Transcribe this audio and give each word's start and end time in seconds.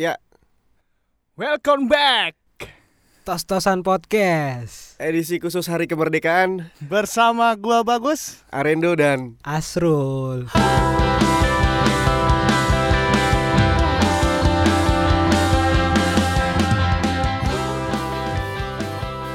Ya, 0.00 0.16
Welcome 1.36 1.84
back 1.84 2.32
Tos-tosan 3.28 3.84
podcast 3.84 4.96
edisi 4.96 5.36
khusus 5.36 5.68
Hari 5.68 5.84
Kemerdekaan, 5.84 6.72
bersama 6.88 7.52
gua 7.52 7.84
Bagus. 7.84 8.40
Arendo 8.48 8.96
dan 8.96 9.36
Asrul 9.44 10.48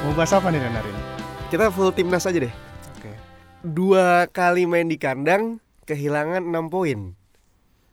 Mau 0.02 0.12
bahas 0.18 0.34
apa 0.34 0.50
nih 0.50 0.58
Dan 0.58 0.74
hari 0.74 0.90
ini? 0.90 1.02
kita 1.46 1.70
full 1.70 1.94
timnas 1.94 2.26
aja 2.26 2.42
deh. 2.42 2.50
Oke. 2.98 3.14
Dua 3.62 4.26
kali 4.34 4.66
main 4.66 4.90
di 4.90 4.98
kandang, 4.98 5.62
kehilangan 5.86 6.42
6 6.42 6.74
poin. 6.74 7.14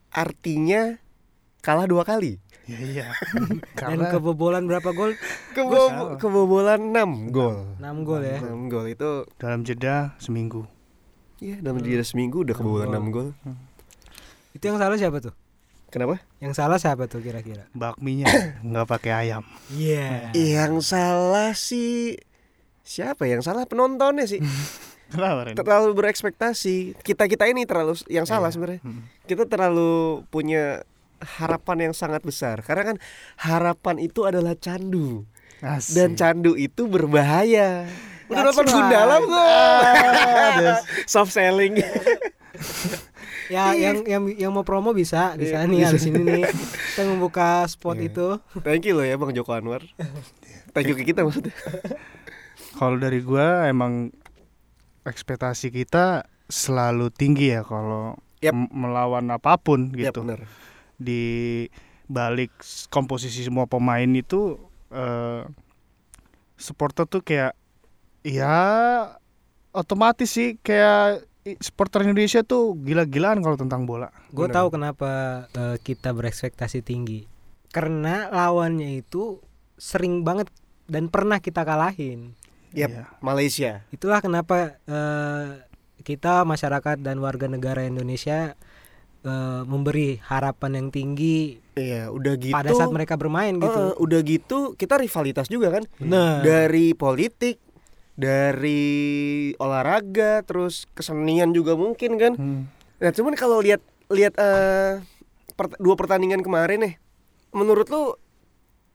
Artinya 0.09 0.97
kalah 1.63 1.87
dua 1.87 2.03
kali. 2.03 2.42
Ya 2.63 2.79
iya. 2.79 3.05
Dan 3.75 3.99
Karena 3.99 4.07
kebobolan 4.07 4.63
berapa 4.63 4.95
gol? 4.95 5.19
Kebo 5.51 6.15
kebobolan 6.15 6.95
6 6.95 7.29
gol. 7.29 7.75
6 7.75 8.07
gol 8.07 8.21
ya 8.23 8.39
6 8.39 8.71
gol 8.71 8.85
itu 8.87 9.09
dalam 9.35 9.61
jeda 9.61 10.15
seminggu. 10.15 10.63
ya 11.43 11.59
dalam 11.59 11.83
jeda 11.83 12.07
seminggu 12.07 12.47
udah 12.47 12.55
kebobolan 12.55 12.87
6 12.89 13.11
gol. 13.11 13.27
Itu 14.55 14.63
yang 14.63 14.79
salah 14.79 14.95
siapa 14.95 15.19
tuh? 15.19 15.35
Kenapa? 15.91 16.23
Yang 16.39 16.53
salah 16.55 16.79
siapa 16.79 17.05
tuh 17.05 17.19
kira-kira? 17.19 17.67
Bakminya 17.75 18.25
nggak 18.65 18.87
pakai 18.87 19.11
ayam. 19.13 19.43
Iya 19.69 20.31
Yang 20.31 20.87
salah 20.87 21.51
sih 21.51 22.15
siapa? 22.79 23.27
Yang 23.27 23.43
salah 23.45 23.67
penontonnya 23.67 24.23
sih. 24.23 24.39
Kenapa 25.13 25.53
terlalu 25.53 25.93
berekspektasi. 25.93 26.97
Kita-kita 26.97 27.45
ini 27.45 27.67
terlalu 27.69 27.93
yang 28.09 28.25
salah 28.25 28.49
Iya. 28.49 28.53
sebenarnya. 28.57 28.81
Hmm. 28.81 29.03
kita 29.27 29.45
terlalu 29.45 30.23
punya 30.31 30.81
harapan 31.23 31.77
yang 31.81 31.93
sangat 31.93 32.21
besar 32.21 32.59
karena 32.59 32.83
kan 32.85 32.97
harapan 33.39 33.95
itu 33.97 34.23
adalah 34.23 34.53
candu 34.53 35.23
Asik. 35.59 35.95
dan 35.95 36.09
candu 36.13 36.53
itu 36.53 36.85
berbahaya 36.85 37.87
udah 38.25 38.41
nonton 38.41 38.63
right. 38.63 38.73
Gundala 38.73 39.15
Aduh. 39.15 40.77
soft 41.11 41.31
selling 41.31 41.79
Ya 43.47 43.73
yang 43.83 44.03
yang 44.03 44.23
yang 44.29 44.51
mau 44.51 44.61
promo 44.61 44.91
bisa 44.91 45.33
di 45.33 45.45
Iya, 45.45 45.59
sana 45.59 45.67
nih 45.67 45.83
di 45.85 45.99
sini 45.99 46.19
nih 46.21 46.43
kita 46.89 47.03
membuka 47.05 47.65
spot 47.65 47.95
Iya. 47.95 48.07
itu. 48.07 48.27
thank 48.61 48.83
you 48.83 48.93
loh 48.93 49.03
ya 49.03 49.15
bang 49.15 49.31
Joko 49.33 49.51
Anwar 49.51 49.83
thank 50.71 50.85
you 50.85 50.95
ke 50.95 51.03
kita 51.03 51.21
maksudnya 51.21 51.51
Kalau 52.73 52.97
dari 52.97 53.19
gua 53.19 53.65
emang 53.65 54.09
ekspektasi 55.03 55.69
kita 55.69 56.23
selalu 56.47 57.09
tinggi 57.09 57.51
ya 57.51 57.61
kalau 57.61 58.15
Yap. 58.39 58.51
m- 58.51 58.71
melawan 58.71 59.29
apa 59.29 59.55
pun 59.55 59.91
gitu. 59.91 60.21
benar 60.21 60.43
Di 60.97 61.67
balik 62.07 62.51
komposisi 62.93 63.45
semua 63.45 63.65
pemain 63.65 64.07
itu 64.09 64.59
eh 64.93 65.43
supporter 66.53 67.09
tuh 67.09 67.25
kayak 67.25 67.57
ya 68.23 68.55
otomatis 69.73 70.31
sih 70.31 70.55
kayak 70.61 71.27
supporter 71.59 72.07
Indonesia 72.07 72.39
tuh 72.45 72.77
gila-gilaan 72.79 73.43
kalau 73.43 73.59
tentang 73.59 73.83
bola. 73.83 74.13
Gue 74.31 74.47
tahu 74.47 74.71
kenapa 74.71 75.45
eh, 75.51 75.77
kita 75.83 76.15
berekspektasi 76.15 76.85
tinggi. 76.85 77.27
Karena 77.73 78.31
lawannya 78.31 79.01
itu 79.01 79.43
sering 79.75 80.23
banget 80.23 80.47
dan 80.87 81.11
pernah 81.11 81.43
kita 81.43 81.67
kalahin. 81.67 82.37
Yap. 82.73 82.89
Iya. 82.89 83.05
Malaysia 83.21 83.71
Itulah 83.93 84.23
kenapa 84.23 84.79
eh, 84.87 85.67
kita 86.01 86.47
masyarakat 86.47 87.03
dan 87.03 87.19
warga 87.19 87.51
negara 87.51 87.83
Indonesia 87.83 88.55
eh, 89.23 89.61
memberi 89.63 90.19
harapan 90.19 90.71
yang 90.77 90.87
tinggi 90.89 91.57
iya 91.73 92.07
udah 92.07 92.33
gitu 92.35 92.53
pada 92.53 92.71
saat 92.71 92.91
mereka 92.91 93.15
bermain 93.15 93.57
gitu. 93.57 93.71
eh, 93.73 93.93
udah 93.97 94.19
gitu 94.21 94.57
kita 94.75 94.99
rivalitas 94.99 95.47
juga 95.47 95.73
kan 95.73 95.83
Nah, 95.99 96.43
dari 96.43 96.93
politik 96.93 97.57
dari 98.13 98.83
olahraga 99.57 100.45
terus 100.45 100.85
kesenian 100.93 101.49
juga 101.51 101.73
mungkin 101.73 102.15
kan 102.15 102.33
Hmm. 102.35 102.69
Nah, 103.01 103.11
cuman 103.11 103.35
kalau 103.35 103.59
lihat 103.59 103.83
lihat 104.07 104.31
eh, 104.37 105.03
pert- 105.53 105.75
dua 105.75 105.99
pertandingan 105.99 106.39
kemarin 106.39 106.79
nih, 106.79 106.93
menurut 107.51 107.91
lu 107.91 108.15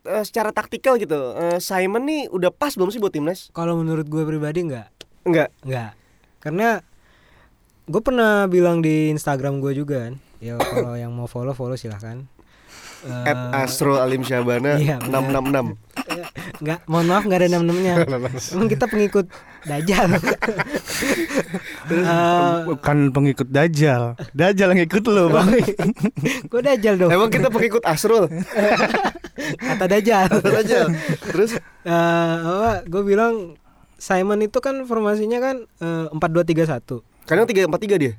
eh, 0.06 0.25
secara 0.25 0.49
taktikal 0.49 0.97
gitu, 0.97 1.12
eh, 1.37 1.60
Simon 1.60 2.09
nih 2.09 2.33
udah 2.33 2.49
pas 2.49 2.72
belum 2.72 2.89
sih 2.89 2.97
buat 2.97 3.12
timnas? 3.12 3.53
kalau 3.53 3.77
menurut 3.77 4.09
gue 4.09 4.25
pribadi 4.25 4.65
enggak, 4.65 4.89
Enggak. 5.28 5.53
enggak. 5.60 5.93
Karena 6.41 6.81
gue 7.88 8.03
pernah 8.04 8.44
bilang 8.47 8.78
di 8.78 9.09
Instagram 9.09 9.59
gue 9.59 9.72
juga 9.75 10.06
kan. 10.06 10.15
Ya 10.38 10.54
kalau 10.54 10.94
yang 10.94 11.10
mau 11.10 11.26
follow 11.26 11.50
follow 11.50 11.75
silahkan. 11.75 12.22
Eh, 12.99 13.31
At 13.31 13.38
Astro 13.62 14.03
Alim 14.03 14.26
Syabana 14.26 14.75
iya, 14.75 14.99
benar. 14.99 15.54
666. 15.54 16.59
Enggak, 16.59 16.78
mohon 16.91 17.06
maaf 17.06 17.22
enggak 17.22 17.38
ada 17.38 17.48
enam-enamnya. 17.48 17.94
Emang 18.54 18.66
kita 18.66 18.84
pengikut 18.87 19.27
Dajjal. 19.65 20.09
Eh, 21.88 22.56
Bukan 22.66 23.10
pengikut 23.10 23.48
Dajjal. 23.48 24.12
Dajjal 24.34 24.77
yang 24.77 24.82
ikut 24.84 25.00
lo, 25.09 25.31
Bang. 25.31 25.48
Gue 26.53 26.60
Dajjal 26.60 27.00
dong. 27.00 27.10
Emang 27.10 27.32
kita 27.32 27.48
pengikut 27.48 27.81
Asrul? 27.81 28.28
Kata 29.56 29.84
Dajjal. 29.88 30.28
aja. 30.28 30.81
Terus 31.32 31.56
Eh, 31.87 32.34
apa? 32.37 32.84
Gue 32.84 33.03
bilang 33.06 33.56
Simon 33.97 34.44
itu 34.44 34.59
kan 34.60 34.84
formasinya 34.84 35.38
kan 35.41 35.56
empat 36.12 36.31
dua 36.31 36.44
tiga 36.44 36.66
satu. 36.66 37.00
Kadang 37.28 37.44
343 37.44 37.69
dia. 37.99 38.12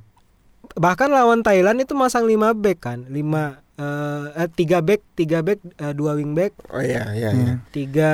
Bahkan 0.72 1.10
lawan 1.10 1.42
Thailand 1.42 1.82
itu 1.82 1.92
masang 1.92 2.24
5 2.24 2.54
back 2.54 2.78
kan, 2.80 3.00
5 3.04 3.58
eh 4.36 4.48
3 4.54 4.80
back, 4.80 5.02
3 5.16 5.40
back, 5.42 5.60
2 5.96 5.96
wing 6.14 6.32
back, 6.32 6.52
Oh 6.70 6.78
iya, 6.80 7.10
iya, 7.12 7.30
Hmm. 7.32 7.42
iya. 7.42 7.54
3 7.72 8.12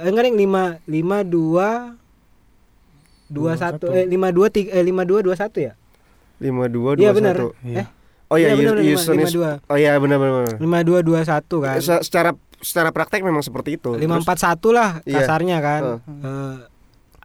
eh 0.00 0.08
enggak 0.08 0.24
nih 0.24 0.34
5 0.40 0.62
5 0.86 1.16
2 1.22 1.98
21 3.28 3.92
eh 3.92 4.04
52 4.08 4.48
3 4.48 4.72
eh 4.72 4.82
52 4.82 5.20
21 5.22 5.60
ya? 5.60 5.72
52 6.38 6.96
21. 6.96 7.02
Iya 7.02 7.10
benar. 7.12 7.36
Iya. 7.60 7.76
Eh, 7.76 7.88
Oh 8.28 8.36
iya, 8.36 8.52
Iya, 8.52 8.60
benar, 8.60 8.74
benar, 8.76 8.84
Houston 8.84 9.16
is- 9.16 9.32
52. 9.32 9.56
Oh 9.66 9.76
iya, 9.76 9.96
benar 9.96 10.16
benar. 10.18 10.32
benar. 10.38 10.56
52 10.60 11.00
21 11.00 11.56
kan. 11.58 11.76
Se- 11.78 12.02
Secara 12.04 12.30
secara 12.60 12.88
praktek 12.90 13.24
memang 13.24 13.40
seperti 13.40 13.70
itu. 13.74 13.90
Terus- 13.90 14.04
541 14.04 14.68
lah 14.68 15.00
Iya. 15.02 15.16
kasarnya 15.18 15.56
kan. 15.58 15.82
Eh, 15.98 16.54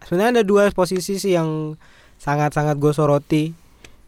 sebenarnya 0.02 0.32
ada 0.34 0.42
dua 0.42 0.72
posisi 0.72 1.14
sih 1.14 1.32
yang 1.32 1.76
sangat-sangat 2.16 2.76
gue 2.76 2.90
soroti. 2.90 3.44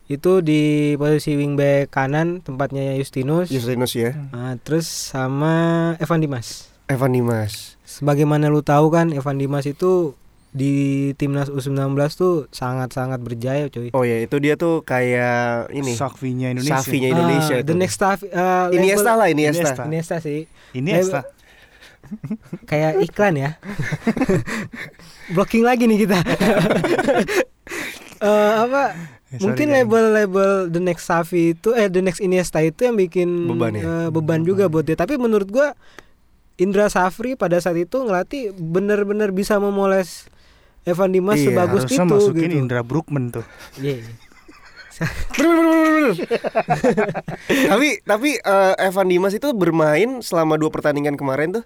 Itu 0.07 0.39
di 0.39 0.95
posisi 0.95 1.35
wingback 1.35 1.91
kanan 1.91 2.39
tempatnya 2.39 2.95
Justinus. 2.95 3.49
Justinus 3.49 3.91
ya. 3.93 4.15
Nah, 4.31 4.55
terus 4.57 4.87
sama 4.87 5.55
Evan 5.99 6.21
Dimas. 6.21 6.71
Evan 6.87 7.11
Dimas. 7.11 7.75
Sebagaimana 7.83 8.47
lu 8.47 8.61
tahu 8.61 8.87
kan 8.89 9.11
Evan 9.11 9.35
Dimas 9.35 9.65
itu 9.65 10.15
di 10.51 10.73
timnas 11.13 11.51
U19 11.51 11.93
tuh 12.13 12.47
sangat-sangat 12.49 13.19
berjaya 13.19 13.67
cuy. 13.67 13.91
Oh 13.93 14.03
ya, 14.03 14.23
itu 14.23 14.39
dia 14.39 14.55
tuh 14.55 14.81
kayak 14.81 15.69
ini. 15.71 15.93
Sakvinya 15.93 16.49
Indonesia. 16.49 16.79
Safinya 16.79 17.09
Indonesia 17.11 17.55
Ah, 17.55 17.61
itu. 17.61 17.67
the 17.67 17.77
next 17.77 17.95
staff 17.95 18.23
uh, 18.23 18.71
Iniesta 18.71 19.13
lah, 19.13 19.27
Iniesta. 19.27 19.75
Iniesta. 19.75 19.83
Iniesta 19.85 20.17
sih. 20.19 20.47
Ini 20.71 20.89
Eh, 20.89 21.03
Esta. 21.03 21.21
Kayak 22.65 23.03
iklan 23.03 23.35
ya. 23.35 23.51
Blocking 25.35 25.67
lagi 25.67 25.85
nih 25.85 26.07
kita. 26.07 26.19
Eh, 28.19 28.55
apa 28.57 28.83
sorry, 29.37 29.43
mungkin 29.43 29.67
label-label 29.73 30.51
the 30.69 30.81
next 30.81 31.05
Safi 31.09 31.53
itu 31.53 31.75
eh 31.75 31.91
the 31.91 32.01
next 32.01 32.21
Iniesta 32.21 32.63
itu 32.63 32.87
yang 32.87 32.97
bikin 32.97 33.49
Beban 33.51 33.77
ya? 33.77 33.83
eh, 33.85 34.09
beban 34.09 34.43
juga 34.43 34.67
buat 34.67 34.85
dia. 34.85 34.97
Tapi 34.97 35.19
menurut 35.19 35.49
gua 35.49 35.77
Indra 36.57 36.89
Safri 36.89 37.37
pada 37.37 37.61
saat 37.61 37.77
itu 37.77 38.01
ngelatih 38.01 38.57
bener-bener 38.57 39.29
bisa 39.29 39.61
memoles 39.61 40.25
Evan 40.89 41.13
Dimas 41.13 41.37
Iya, 41.37 41.53
sebagus 41.53 41.83
itu 41.85 42.01
masukin 42.01 42.49
gitu. 42.49 42.61
Indra 42.65 42.81
Brookman 42.81 43.29
tuh. 43.35 43.45
Iya. 43.83 44.01
Bener. 45.37 46.17
tapi 47.77 47.89
tapi 48.01 48.31
eh, 48.41 48.75
Evan 48.81 49.09
Dimas 49.13 49.37
itu 49.37 49.53
bermain 49.53 50.25
selama 50.25 50.57
dua 50.57 50.73
pertandingan 50.73 51.21
kemarin 51.21 51.61
tuh 51.61 51.65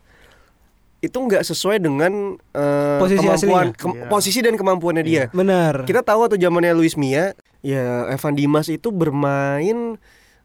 itu 1.01 1.17
nggak 1.17 1.43
sesuai 1.43 1.77
dengan 1.79 2.37
eh, 2.51 2.99
Posisi 2.99 3.19
kemampuan 3.19 3.67
kem- 3.73 3.95
Iya. 3.95 4.07
posisi 4.07 4.39
dan 4.39 4.55
kemampuannya 4.55 5.01
dia. 5.03 5.25
Benar. 5.31 5.83
Kita 5.83 6.01
tahu 6.01 6.27
atau 6.27 6.37
zamannya 6.37 6.73
Luis 6.73 6.95
Mia, 6.95 7.33
ya 7.61 8.05
Evan 8.07 8.33
Dimas 8.33 8.67
itu 8.67 8.89
bermain 8.91 9.97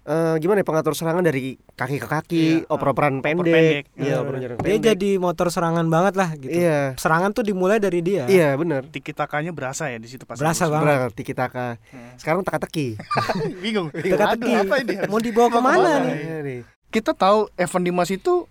eh, 0.05 0.35
gimana 0.37 0.61
ya 0.61 0.65
pengatur 0.65 0.93
serangan 0.93 1.19
dari 1.21 1.57
kaki 1.71 1.97
ke 1.97 2.05
kaki, 2.05 2.45
Iya, 2.61 2.69
oper-operan 2.69 3.19
pendek. 3.19 3.41
pendek. 3.43 3.83
Iya, 3.95 4.15
Benar. 4.15 4.21
oper 4.21 4.35
jarak 4.37 4.55
Dia 4.55 4.63
pendek. 4.69 4.83
jadi 4.87 5.09
motor 5.17 5.47
serangan 5.49 5.85
banget 5.85 6.13
lah 6.13 6.29
gitu. 6.35 6.53
Iya. 6.53 6.93
Serangan 6.95 7.29
tuh 7.31 7.41
dimulai 7.41 7.77
dari 7.77 7.99
dia. 7.99 8.23
Iya, 8.25 8.53
benar. 8.53 8.85
Tiki 8.85 9.11
takanya 9.11 9.49
berasa 9.49 9.89
ya 9.89 9.97
di 9.97 10.05
situ 10.05 10.23
pas. 10.23 10.37
Berasa 10.37 10.69
banget. 10.69 10.85
Benar, 10.85 11.09
tiki 11.09 11.33
taka. 11.33 11.81
Sekarang 12.15 12.45
teka-teki. 12.45 13.01
Bingung. 13.65 13.89
Teka-teki. 13.91 14.45
Aduh, 14.45 14.63
apa 14.63 14.75
ini? 14.79 14.93
Mau 15.03 15.17
dibawa 15.17 15.49
ke 15.49 15.59
mana? 15.59 15.91
Iya 16.07 16.37
nih. 16.39 16.59
Kita 16.87 17.11
tahu 17.11 17.49
Evan 17.55 17.83
Dimas 17.83 18.07
itu 18.07 18.45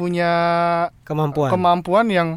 punya 0.00 0.32
Kemampuan 1.04 1.50
kemampuan 1.50 2.06
yang 2.08 2.28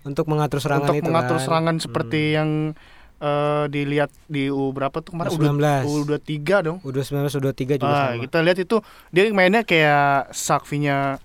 untuk 0.00 0.24
mengatur 0.26 0.56
serangan 0.58 0.88
untuk 0.88 0.96
itu 0.96 1.04
mengatur 1.04 1.36
kan. 1.36 1.44
serangan 1.44 1.76
seperti 1.76 2.32
yang 2.32 2.72
eh, 3.18 3.64
dilihat 3.68 4.08
di 4.26 4.48
U 4.48 4.72
berapa 4.72 4.96
tuh 4.96 5.12
kemarin 5.12 5.28
U19. 5.30 5.60
U23 5.84 6.40
dong. 6.64 6.78
U19 6.80 7.04
U23 7.28 7.76
juga 7.76 7.84
Ah, 7.86 8.08
sama. 8.10 8.24
kita 8.24 8.38
lihat 8.40 8.58
itu 8.58 8.76
dia 9.10 9.28
mainnya 9.30 9.60
kayak 9.60 10.32
Sakvinya 10.32 11.20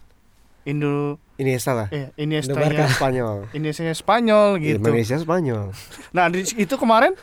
Indo 0.63 1.15
Iniesta 1.35 1.71
lah. 1.71 1.87
eh 1.89 2.11
Iniesta 2.15 2.51
Barca. 2.51 2.87
Spanyol. 2.89 3.47
Iniesta 3.51 3.87
Spanyol 3.93 4.59
gitu. 4.59 4.79
Indonesia 4.81 5.15
Spanyol. 5.15 5.71
Nah, 6.11 6.27
itu 6.33 6.75
kemarin 6.75 7.15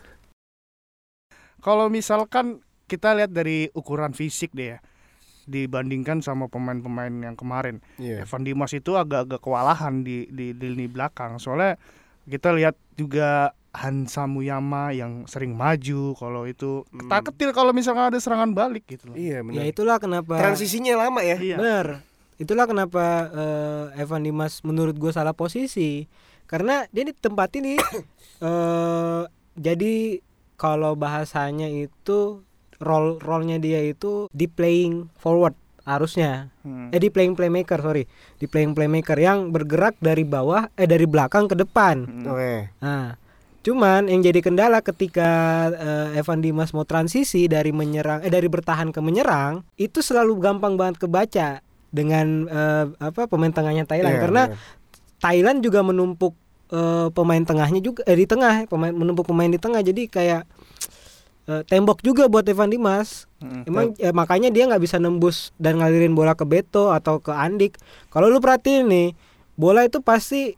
kalau 1.58 1.86
misalkan 1.86 2.58
kita 2.84 3.12
lihat 3.12 3.30
dari 3.30 3.72
ukuran 3.72 4.12
fisik 4.12 4.52
deh 4.52 4.76
ya 4.76 4.78
dibandingkan 5.44 6.20
sama 6.20 6.46
pemain-pemain 6.46 7.10
yang 7.12 7.34
kemarin. 7.34 7.82
Iya. 7.96 8.22
Evan 8.22 8.42
Dimas 8.42 8.70
itu 8.70 8.94
agak-agak 8.94 9.38
kewalahan 9.38 10.00
di, 10.00 10.26
di 10.28 10.52
di 10.52 10.66
lini 10.68 10.86
belakang. 10.86 11.36
Soalnya 11.36 11.76
kita 12.24 12.52
lihat 12.52 12.74
juga 12.94 13.50
Hansa 13.72 14.26
Muyama 14.26 14.92
yang 14.92 15.24
sering 15.24 15.52
maju 15.52 16.12
kalau 16.14 16.44
itu 16.44 16.84
Hmm. 16.86 17.04
ketar-ketir 17.04 17.50
kalau 17.50 17.72
misalkan 17.72 18.08
ada 18.08 18.20
serangan 18.20 18.52
balik 18.52 18.84
gitu 18.86 19.08
loh. 19.08 19.16
Iya 19.16 19.40
Ya 19.40 19.42
benar. 19.42 19.64
itulah 19.64 19.96
kenapa 19.96 20.36
Transisinya 20.36 20.94
lama 20.98 21.20
ya. 21.20 21.36
Iya. 21.36 21.56
Bener. 21.56 21.86
Itulah 22.36 22.66
kenapa 22.66 23.04
eh, 23.32 24.02
Evan 24.02 24.22
Dimas 24.22 24.60
menurut 24.60 24.94
gue 24.94 25.08
salah 25.08 25.32
posisi. 25.32 26.04
Karena 26.44 26.84
dia 26.88 27.08
ditempatin 27.08 27.64
di 27.64 27.74
eh 28.44 29.22
jadi 29.54 30.20
kalau 30.54 30.94
bahasanya 30.94 31.66
itu 31.66 32.44
role 32.82 33.22
role-nya 33.22 33.62
dia 33.62 33.80
itu 33.80 34.26
di 34.34 34.50
playing 34.50 35.08
forward 35.16 35.54
harusnya. 35.82 36.50
Hmm. 36.62 36.94
Eh 36.94 37.00
di 37.02 37.10
playing 37.10 37.34
playmaker, 37.34 37.78
sorry. 37.82 38.06
Di 38.38 38.46
playing 38.46 38.74
playmaker 38.74 39.18
yang 39.18 39.50
bergerak 39.50 39.98
dari 39.98 40.22
bawah 40.22 40.70
eh 40.78 40.86
dari 40.86 41.06
belakang 41.06 41.50
ke 41.50 41.58
depan. 41.58 42.06
Hmm. 42.06 42.26
Oke. 42.30 42.54
Nah, 42.78 43.18
cuman 43.62 44.06
yang 44.06 44.22
jadi 44.22 44.40
kendala 44.42 44.78
ketika 44.82 45.30
eh, 45.74 46.18
Evan 46.22 46.42
Dimas 46.42 46.70
mau 46.70 46.86
transisi 46.86 47.50
dari 47.50 47.74
menyerang 47.74 48.22
eh 48.22 48.30
dari 48.30 48.46
bertahan 48.46 48.94
ke 48.94 49.00
menyerang, 49.02 49.66
itu 49.74 49.98
selalu 50.02 50.38
gampang 50.38 50.78
banget 50.78 51.02
kebaca 51.02 51.58
dengan 51.90 52.46
eh, 52.46 52.86
apa 53.02 53.26
pemain 53.26 53.50
tengahnya 53.52 53.84
Thailand 53.84 54.16
Iya, 54.16 54.22
karena 54.22 54.42
benar. 54.54 54.58
Thailand 55.18 55.58
juga 55.66 55.80
menumpuk 55.82 56.34
eh, 56.70 57.08
pemain 57.10 57.42
tengahnya 57.42 57.82
juga 57.82 58.06
eh 58.06 58.14
di 58.14 58.26
tengah, 58.30 58.70
pemain 58.70 58.94
menumpuk 58.94 59.26
pemain 59.26 59.50
di 59.50 59.58
tengah 59.58 59.82
jadi 59.82 60.06
kayak 60.06 60.42
eh, 61.48 61.62
tembok 61.66 62.02
juga 62.04 62.26
buat 62.30 62.46
Evan 62.46 62.70
Dimas. 62.70 63.26
Hmm. 63.42 63.66
Emang 63.66 63.96
eh, 63.98 64.14
makanya 64.14 64.48
dia 64.52 64.68
nggak 64.68 64.82
bisa 64.82 64.96
nembus 65.02 65.50
dan 65.58 65.82
ngalirin 65.82 66.14
bola 66.14 66.38
ke 66.38 66.46
Beto 66.46 66.94
atau 66.94 67.18
ke 67.18 67.32
Andik. 67.34 67.78
Kalau 68.10 68.30
lu 68.30 68.38
perhatiin 68.38 68.86
nih, 68.86 69.08
bola 69.58 69.86
itu 69.86 69.98
pasti 70.02 70.54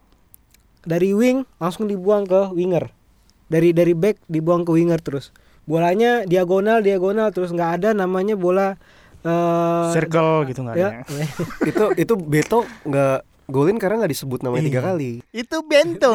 dari 0.84 1.16
wing 1.16 1.48
langsung 1.56 1.88
dibuang 1.88 2.28
ke 2.28 2.52
winger. 2.52 2.92
Dari 3.48 3.72
dari 3.72 3.92
back 3.96 4.25
dibuang 4.28 4.64
ke 4.64 4.72
winger 4.72 5.00
terus. 5.00 5.32
Bolanya 5.64 6.28
diagonal 6.28 6.84
diagonal 6.84 7.32
terus 7.32 7.52
nggak 7.52 7.80
ada 7.80 7.88
namanya 7.96 8.37
bola 8.37 8.76
eh 9.25 9.88
circle 9.96 10.44
gitu 10.52 10.60
nggak 10.60 10.76
ya, 10.76 11.00
ada. 11.00 11.25
itu 11.72 11.84
itu 11.96 12.14
Beto 12.20 12.69
nggak 12.84 13.33
golin 13.46 13.76
karena 13.76 14.00
nggak 14.00 14.12
disebut 14.12 14.41
namanya 14.41 14.64
tiga 14.64 14.81
Iya. 14.81 14.87
kali. 14.87 15.11
Itu 15.31 15.56
bento, 15.62 16.12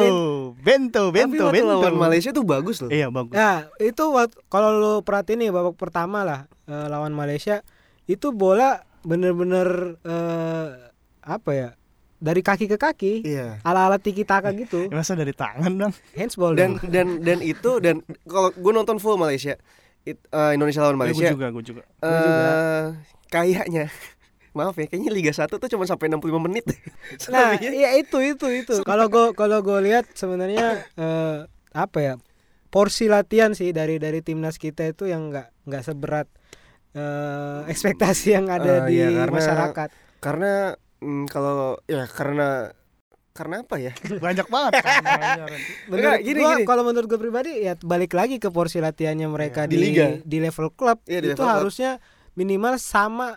bento, 0.56 1.02
Tapi 1.04 1.14
bento, 1.16 1.44
waktu 1.44 1.56
bento. 1.56 1.70
lawan 1.72 1.94
Malaysia 1.96 2.30
tuh 2.30 2.42
bagus 2.42 2.80
loh. 2.80 2.88
Iya 2.88 3.06
bagus. 3.08 3.32
Nah, 3.32 3.70
itu 3.78 4.04
kalau 4.46 4.70
lu 4.72 4.92
perhatiin 5.00 5.38
nih 5.38 5.50
babak 5.50 5.74
pertama 5.74 6.20
lah 6.20 6.40
eh, 6.64 6.86
lawan 6.86 7.10
Malaysia 7.10 7.62
itu 8.04 8.30
bola 8.30 8.82
bener-bener 9.00 9.68
eh, 10.00 10.66
apa 11.20 11.50
ya? 11.52 11.70
Dari 12.16 12.40
kaki 12.40 12.66
ke 12.66 12.76
kaki, 12.76 13.12
Iya. 13.24 13.62
ala-ala 13.62 13.96
tiki 13.96 14.22
taka 14.22 14.52
gitu. 14.52 14.86
Ya, 14.86 14.92
Masa 14.92 15.14
dari 15.14 15.32
tangan 15.32 15.72
dong? 15.72 15.92
Handsball 16.12 16.52
Dan 16.52 16.76
dong. 16.76 16.92
dan 16.92 17.06
dan 17.18 17.38
itu 17.40 17.78
dan 17.78 18.04
kalau 18.22 18.52
gue 18.52 18.72
nonton 18.74 18.98
full 18.98 19.16
Malaysia, 19.16 19.56
it- 20.02 20.20
eh, 20.28 20.52
Indonesia 20.52 20.82
lawan 20.82 20.94
gue 20.94 21.02
Malaysia, 21.06 21.30
juga, 21.30 21.48
gue 21.48 21.64
juga. 21.64 21.82
eh 21.96 22.04
Gua 22.04 22.20
juga. 22.20 22.48
kayaknya 23.26 23.84
maaf 24.52 24.74
ya, 24.74 24.84
kayaknya 24.84 25.10
Liga 25.10 25.30
1 25.30 25.46
tuh 25.48 25.68
cuma 25.68 25.84
sampai 25.84 26.08
65 26.08 26.20
menit. 26.40 26.64
Nah, 27.30 27.54
Selebihnya- 27.54 27.72
iya 27.72 27.90
itu 27.94 28.18
itu 28.18 28.46
itu. 28.48 28.74
Kalau 28.82 29.06
gue 29.06 29.30
kalau 29.32 29.58
gue 29.60 29.78
lihat 29.82 30.10
sebenarnya 30.12 30.84
eh, 30.94 31.38
apa 31.70 31.98
ya? 31.98 32.14
Porsi 32.66 33.06
latihan 33.06 33.50
sih 33.50 33.70
dari 33.70 33.96
dari 33.96 34.20
timnas 34.20 34.54
kita 34.54 34.86
itu 34.86 35.04
yang 35.04 35.28
nggak 35.28 35.50
nggak 35.64 35.82
seberat 35.82 36.26
eh, 36.92 37.60
ekspektasi 37.66 38.26
yang 38.32 38.46
ada 38.46 38.82
Eh, 38.82 38.86
di 38.86 38.94
iya, 38.96 39.08
karena- 39.16 39.34
masyarakat. 39.34 39.88
karena 40.18 40.52
mm, 40.98 41.24
kalau 41.26 41.56
ya 41.84 42.06
karena 42.06 42.70
karena 43.30 43.62
apa 43.62 43.76
ya? 43.76 43.94
Banyak 44.26 44.46
banget. 44.46 44.72
kan, 44.76 45.02
Menurut 45.88 45.98
Enggak, 46.12 46.18
gini, 46.20 46.40
gua, 46.40 46.50
gini. 46.52 46.64
kalau 46.64 46.82
menurut 46.84 47.06
gue 47.06 47.18
pribadi 47.18 47.50
ya 47.60 47.74
balik 47.76 48.12
lagi 48.12 48.36
ke 48.36 48.50
porsi 48.50 48.78
latihannya 48.78 49.26
mereka 49.26 49.64
Di 49.64 49.74
di, 49.74 49.78
liga. 49.80 50.06
di 50.20 50.38
level 50.38 50.70
klub 50.70 50.98
di 51.02 51.14
itu 51.16 51.30
level 51.32 51.46
harusnya 51.48 52.02
minimal 52.32 52.76
sama 52.76 53.34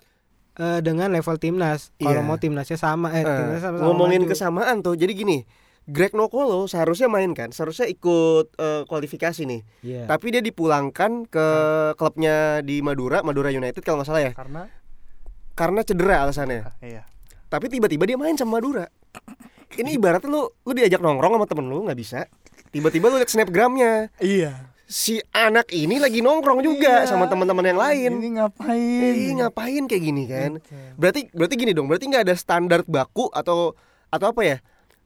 eh, 0.55 0.79
dengan 0.79 1.09
level 1.09 1.37
timnas. 1.37 1.89
Kalau 1.95 2.19
Iya. 2.19 2.25
mau 2.25 2.35
timnasnya 2.35 2.75
sama 2.75 3.09
eh, 3.11 3.21
Eh, 3.21 3.25
timnasnya 3.25 3.61
sama-sama 3.63 3.85
ngomongin 3.87 4.21
maju. 4.21 4.31
kesamaan 4.31 4.75
tuh, 4.79 4.93
jadi 4.93 5.11
gini. 5.11 5.45
Greg 5.83 6.11
Nokolo 6.11 6.63
seharusnya 6.63 7.05
main 7.07 7.31
kan, 7.31 7.49
seharusnya 7.49 7.85
ikut 7.85 8.55
eh, 8.55 8.81
kualifikasi 8.83 9.43
nih. 9.43 9.61
Iya. 9.81 10.03
Tapi 10.05 10.25
dia 10.29 10.39
dipulangkan 10.39 11.25
ke 11.25 11.47
klubnya 11.93 12.35
di 12.59 12.79
Madura, 12.79 13.19
Madura 13.19 13.49
United 13.49 13.81
kalau 13.81 13.99
nggak 13.99 14.07
salah 14.07 14.23
ya. 14.23 14.31
Karena 14.31 14.71
Karena 15.53 15.79
cedera 15.81 16.23
alasannya. 16.23 16.65
iya. 16.79 17.05
Tapi 17.45 17.69
tiba-tiba 17.69 18.03
dia 18.03 18.15
main 18.15 18.33
sama 18.33 18.57
Madura. 18.57 18.89
Ini 19.71 19.93
ibaratnya 19.93 20.25
lu 20.25 20.49
lu 20.59 20.71
diajak 20.71 20.97
nongkrong 20.97 21.35
sama 21.35 21.45
temen 21.45 21.65
lu 21.67 21.83
nggak 21.83 21.93
bisa. 21.95 22.25
Tiba-tiba 22.69 23.05
lu 23.07 23.17
liat 23.17 23.29
snapgramnya 23.29 24.09
Iya. 24.17 24.72
Si 24.93 25.17
anak 25.33 25.73
ini 25.73 25.97
lagi 25.97 26.21
nongkrong 26.21 26.61
juga 26.61 27.01
Iya. 27.01 27.09
sama 27.09 27.25
teman-teman 27.25 27.65
yang 27.65 27.81
lain. 27.81 28.11
Ini 28.21 28.29
ngapain? 28.37 29.01
Eh, 29.01 29.33
ngapain 29.41 29.83
kayak 29.89 30.03
gini 30.05 30.23
kan? 30.29 30.61
Gitu. 30.61 30.73
Berarti 31.01 31.21
berarti 31.33 31.55
gini 31.57 31.73
dong. 31.73 31.89
Berarti 31.89 32.05
nggak 32.13 32.29
ada 32.29 32.35
standar 32.37 32.85
baku 32.85 33.25
atau 33.33 33.73
atau 34.13 34.27
apa 34.29 34.41
ya? 34.45 34.57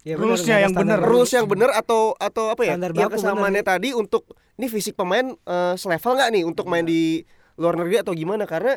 Ya, 0.04 0.19
Rules-nya 0.19 0.60
yang 0.68 0.75
baku. 0.75 1.07
Rules 1.07 1.31
yang 1.31 1.48
benar 1.48 1.72
atau 1.72 2.12
atau 2.19 2.51
apa 2.51 2.68
ya? 2.68 2.75
Standar 2.75 2.92
Yang 2.92 3.07
baku 3.07 3.16
kesamaannya 3.16 3.63
bener 3.63 3.72
tadi 3.80 3.89
untuk 3.95 4.24
ini 4.60 4.68
fisik 4.68 5.00
pemain 5.00 5.31
eh, 5.31 5.74
selevel 5.80 6.19
nggak 6.19 6.30
nih 6.36 6.44
untuk 6.44 6.68
main 6.68 6.83
di 6.83 7.24
luar 7.56 7.80
negeri 7.80 8.04
atau 8.04 8.12
gimana? 8.12 8.44
Karena 8.44 8.75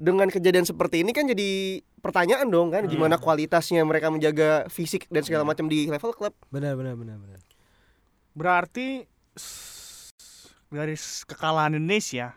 dengan 0.00 0.32
kejadian 0.32 0.64
seperti 0.64 1.04
ini 1.04 1.12
kan 1.12 1.28
jadi 1.28 1.84
pertanyaan 2.00 2.48
dong 2.48 2.72
kan 2.72 2.88
gimana 2.88 3.20
kualitasnya 3.20 3.84
mereka 3.84 4.08
menjaga 4.08 4.64
fisik 4.72 5.06
dan 5.12 5.22
segala 5.28 5.44
macam 5.44 5.68
di 5.68 5.92
level 5.92 6.16
klub. 6.16 6.32
Benar 6.48 6.72
benar 6.80 6.96
benar 6.96 7.20
benar. 7.20 7.38
Berarti 8.32 9.04
s- 10.72 10.74
dari 10.74 10.96
s- 10.96 11.22
kekalahan 11.22 11.76
Indonesia 11.76 12.32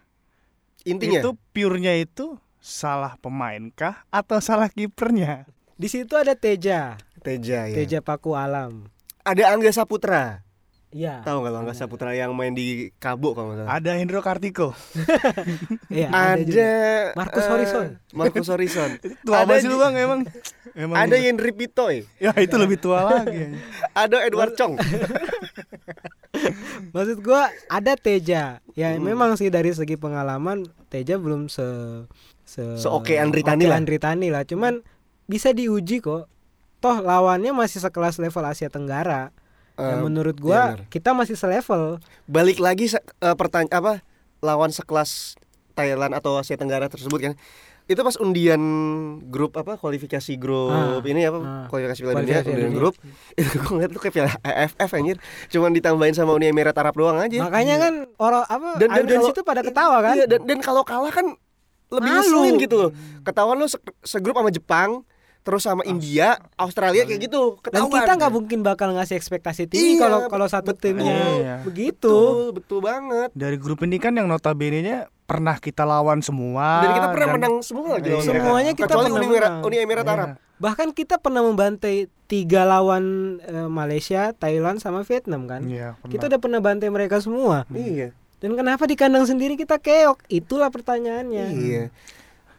Intinya 0.84 1.18
itu 1.18 1.32
purenya 1.50 1.96
itu 1.96 2.36
salah 2.60 3.16
pemain 3.16 3.72
kah 3.72 4.06
atau 4.10 4.38
salah 4.38 4.68
kipernya? 4.68 5.48
Di 5.74 5.88
situ 5.88 6.14
ada 6.14 6.36
Teja, 6.36 7.00
Teja 7.20 7.66
ya. 7.66 7.74
Teja 7.74 8.00
Paku 8.00 8.34
Alam. 8.34 8.86
Ada 9.22 9.50
Angga 9.50 9.72
Saputra. 9.72 10.46
Iya. 10.90 11.20
Tahu 11.28 11.42
nggak 11.42 11.52
lo 11.52 11.58
Angga 11.60 11.76
Saputra 11.76 12.14
yang 12.14 12.32
main 12.32 12.54
di 12.54 12.88
Kabo 12.96 13.36
kalau 13.36 13.52
nggak 13.52 13.66
salah? 13.66 13.72
Ada 13.76 13.92
Hendro 13.98 14.22
Kartiko. 14.22 14.72
Iya, 15.92 16.08
ada, 16.08 16.40
juga. 16.40 16.56
Ada 16.56 16.70
Marcus 17.16 17.44
eh, 17.44 17.50
Horizon. 17.52 17.86
Marcus 18.14 18.48
Horizon. 18.48 18.90
Tua 19.28 19.36
Ada 19.36 19.46
banget 19.46 19.62
sih 19.62 19.70
lu 19.70 19.78
bang 19.78 19.94
emang. 19.98 20.22
Emang 20.72 20.96
Ada 20.96 21.16
Yendri 21.18 21.52
Pitoy. 21.52 22.04
ya 22.16 22.32
itu 22.36 22.56
lebih 22.56 22.78
tua 22.78 23.04
lagi. 23.04 23.58
Ada 23.92 24.24
Edward 24.24 24.56
Chong. 24.56 24.76
Maksud 26.96 27.20
gua 27.20 27.46
ada 27.68 27.94
Teja. 27.94 28.64
Ya 28.72 28.90
Hmm. 28.90 29.04
memang 29.04 29.36
sih 29.36 29.50
dari 29.50 29.70
segi 29.70 29.96
pengalaman 29.96 30.64
Teja 30.88 31.16
belum 31.16 31.46
se 31.46 31.66
se 32.42 32.64
Seoke 32.78 33.20
Andri 33.20 33.44
Tani 33.44 33.64
oke 33.64 33.70
lah. 33.70 33.78
Andri 33.78 33.98
Tani 33.98 34.28
lah. 34.30 34.42
Cuman 34.42 34.80
bisa 35.26 35.52
diuji 35.52 36.00
kok. 36.00 36.32
Toh 36.78 36.98
lawannya 36.98 37.52
masih 37.52 37.82
sekelas 37.82 38.16
level 38.16 38.44
Asia 38.44 38.70
Tenggara. 38.70 39.36
Eh, 39.76 39.84
yang 39.84 40.08
menurut 40.08 40.40
gua 40.40 40.72
benar. 40.74 40.88
kita 40.88 41.12
masih 41.12 41.36
selevel. 41.36 42.00
balik 42.26 42.58
lagi 42.58 42.88
se- 42.88 43.04
eh, 43.20 43.36
pertanyaan 43.36 43.76
apa 43.76 43.94
lawan 44.40 44.72
sekelas 44.72 45.36
Thailand 45.74 46.16
atau 46.16 46.40
Asia 46.40 46.56
Tenggara 46.56 46.88
tersebut 46.88 47.20
kan 47.20 47.34
itu 47.86 48.02
pas 48.02 48.18
undian 48.18 48.58
grup 49.24 49.54
apa 49.54 49.76
kualifikasi 49.76 50.34
grup 50.36 50.74
Ah, 50.74 50.98
ini 51.02 51.22
apa 51.24 51.38
ah. 51.38 51.66
kualifikasi 51.66 52.00
Piala 52.00 52.14
Dunia 52.16 52.42
Kualifikasi 52.42 52.50
undian 52.52 52.74
grup. 52.74 52.94
Itu 53.38 53.56
gue 53.56 53.70
ngeliat 53.70 53.90
tuh 53.90 54.02
kayak 54.02 54.14
Piala 54.16 54.32
AFF 54.42 54.90
anjir. 54.92 55.18
Cuman 55.48 55.70
ditambahin 55.72 56.12
sama 56.12 56.34
Uni 56.34 56.48
Emirat 56.48 56.74
Arab 56.74 56.94
doang 56.94 57.16
aja. 57.16 57.38
Makanya 57.40 57.76
kan 57.78 57.94
orang 58.18 58.44
apa 58.44 58.68
Dan- 58.78 58.90
dan 58.92 59.06
kalau- 59.08 59.30
itu 59.30 59.42
pada 59.42 59.62
ketawa 59.62 59.98
kan? 60.02 60.16
iya, 60.16 60.26
dan, 60.26 60.42
dan 60.44 60.58
kalau 60.60 60.82
kalah 60.82 61.10
kan 61.10 61.38
lebih 61.88 62.10
ngeselin 62.12 62.56
gitu 62.58 62.76
loh. 62.80 62.92
Ketahuan 63.22 63.56
lo 63.56 63.68
se- 63.68 63.78
segrup 64.02 64.34
sama 64.34 64.50
Jepang 64.50 65.06
terus 65.42 65.62
sama 65.62 65.86
India 65.86 66.42
Australia 66.56 67.06
kayak 67.06 67.22
gitu 67.24 67.62
Dan 67.62 67.86
ketahuan. 67.86 67.94
kita 67.96 68.12
nggak 68.18 68.34
mungkin 68.34 68.60
bakal 68.62 68.90
ngasih 68.92 69.14
ekspektasi 69.14 69.70
tinggi 69.70 69.94
Iya, 69.94 70.02
kalau 70.02 70.20
kalau 70.26 70.48
satu 70.50 70.74
betul. 70.74 70.98
timnya. 70.98 71.14
Iya. 71.14 71.56
begitu. 71.62 72.10
betul 72.10 72.50
betul 72.52 72.80
banget. 72.82 73.30
Dari 73.32 73.54
grup 73.56 73.78
ini 73.80 74.02
kan 74.02 74.10
yang 74.12 74.26
notabene-nya 74.26 75.06
pernah 75.26 75.56
kita 75.56 75.84
lawan 75.84 76.22
semua. 76.22 76.80
dan 76.80 76.90
kita 76.94 77.08
pernah 77.10 77.28
dan- 77.28 77.36
menang 77.40 77.56
semua 77.60 77.94
Iya. 77.96 78.02
mereka. 78.16 78.22
Semuanya 78.24 78.72
kita 78.72 78.86
kecuali 78.88 79.04
pernah 79.04 79.18
Uni 79.18 79.26
Emirat, 79.28 79.50
menang. 79.52 79.64
Uni 79.64 79.78
Emirat 79.80 80.06
Iya. 80.06 80.14
Arab 80.16 80.30
Bahkan 80.56 80.88
kita 80.92 81.16
pernah 81.18 81.42
membantai 81.42 81.96
tiga 82.26 82.64
lawan 82.64 83.04
eh, 83.42 83.68
Malaysia, 83.68 84.32
Thailand 84.32 84.80
sama 84.80 85.02
Vietnam 85.02 85.46
kan. 85.46 85.62
Iya, 85.62 85.98
pernah. 85.98 86.12
Kita 86.12 86.24
udah 86.28 86.40
pernah 86.40 86.60
bantai 86.60 86.88
mereka 86.88 87.20
semua. 87.20 87.68
iya 87.70 88.16
Dan 88.38 88.54
kenapa 88.54 88.84
di 88.84 88.94
kandang 88.94 89.26
sendiri 89.26 89.56
kita 89.56 89.76
keok? 89.76 90.24
Itulah 90.28 90.70
pertanyaannya. 90.70 91.46
iya 91.52 91.84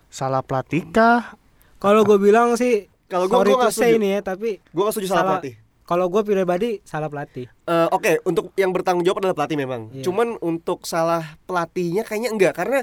salah 0.08 0.40
pelatih 0.40 0.85
kah? 0.87 1.38
Kalau 1.76 2.02
gue 2.02 2.16
bilang 2.16 2.54
sih 2.54 2.88
Kalau 3.06 3.26
gue 3.26 3.38
gue 3.38 3.54
nggak 3.54 3.70
setuju. 3.70 3.96
ini 3.96 4.08
ya, 4.11 4.20
tapi 4.20 4.58
Gue 4.66 4.82
nggak 4.82 4.92
setuju 4.92 5.08
salah 5.08 5.16
salah- 5.16 5.32
pelatih. 5.38 5.54
Kalau 5.86 6.10
gue 6.10 6.22
pribadi 6.26 6.82
salah 6.82 7.06
pelatih. 7.06 7.46
Eh, 7.46 7.88
Oke, 7.94 8.18
untuk 8.26 8.50
yang 8.58 8.74
bertanggung 8.74 9.06
jawab 9.06 9.22
adalah 9.22 9.38
pelatih 9.38 9.56
memang. 9.56 9.88
Iya. 9.94 10.02
Cuman 10.10 10.34
untuk 10.42 10.82
salah 10.82 11.38
pelatihnya 11.46 12.02
kayaknya 12.02 12.34
enggak 12.34 12.52
karena 12.58 12.82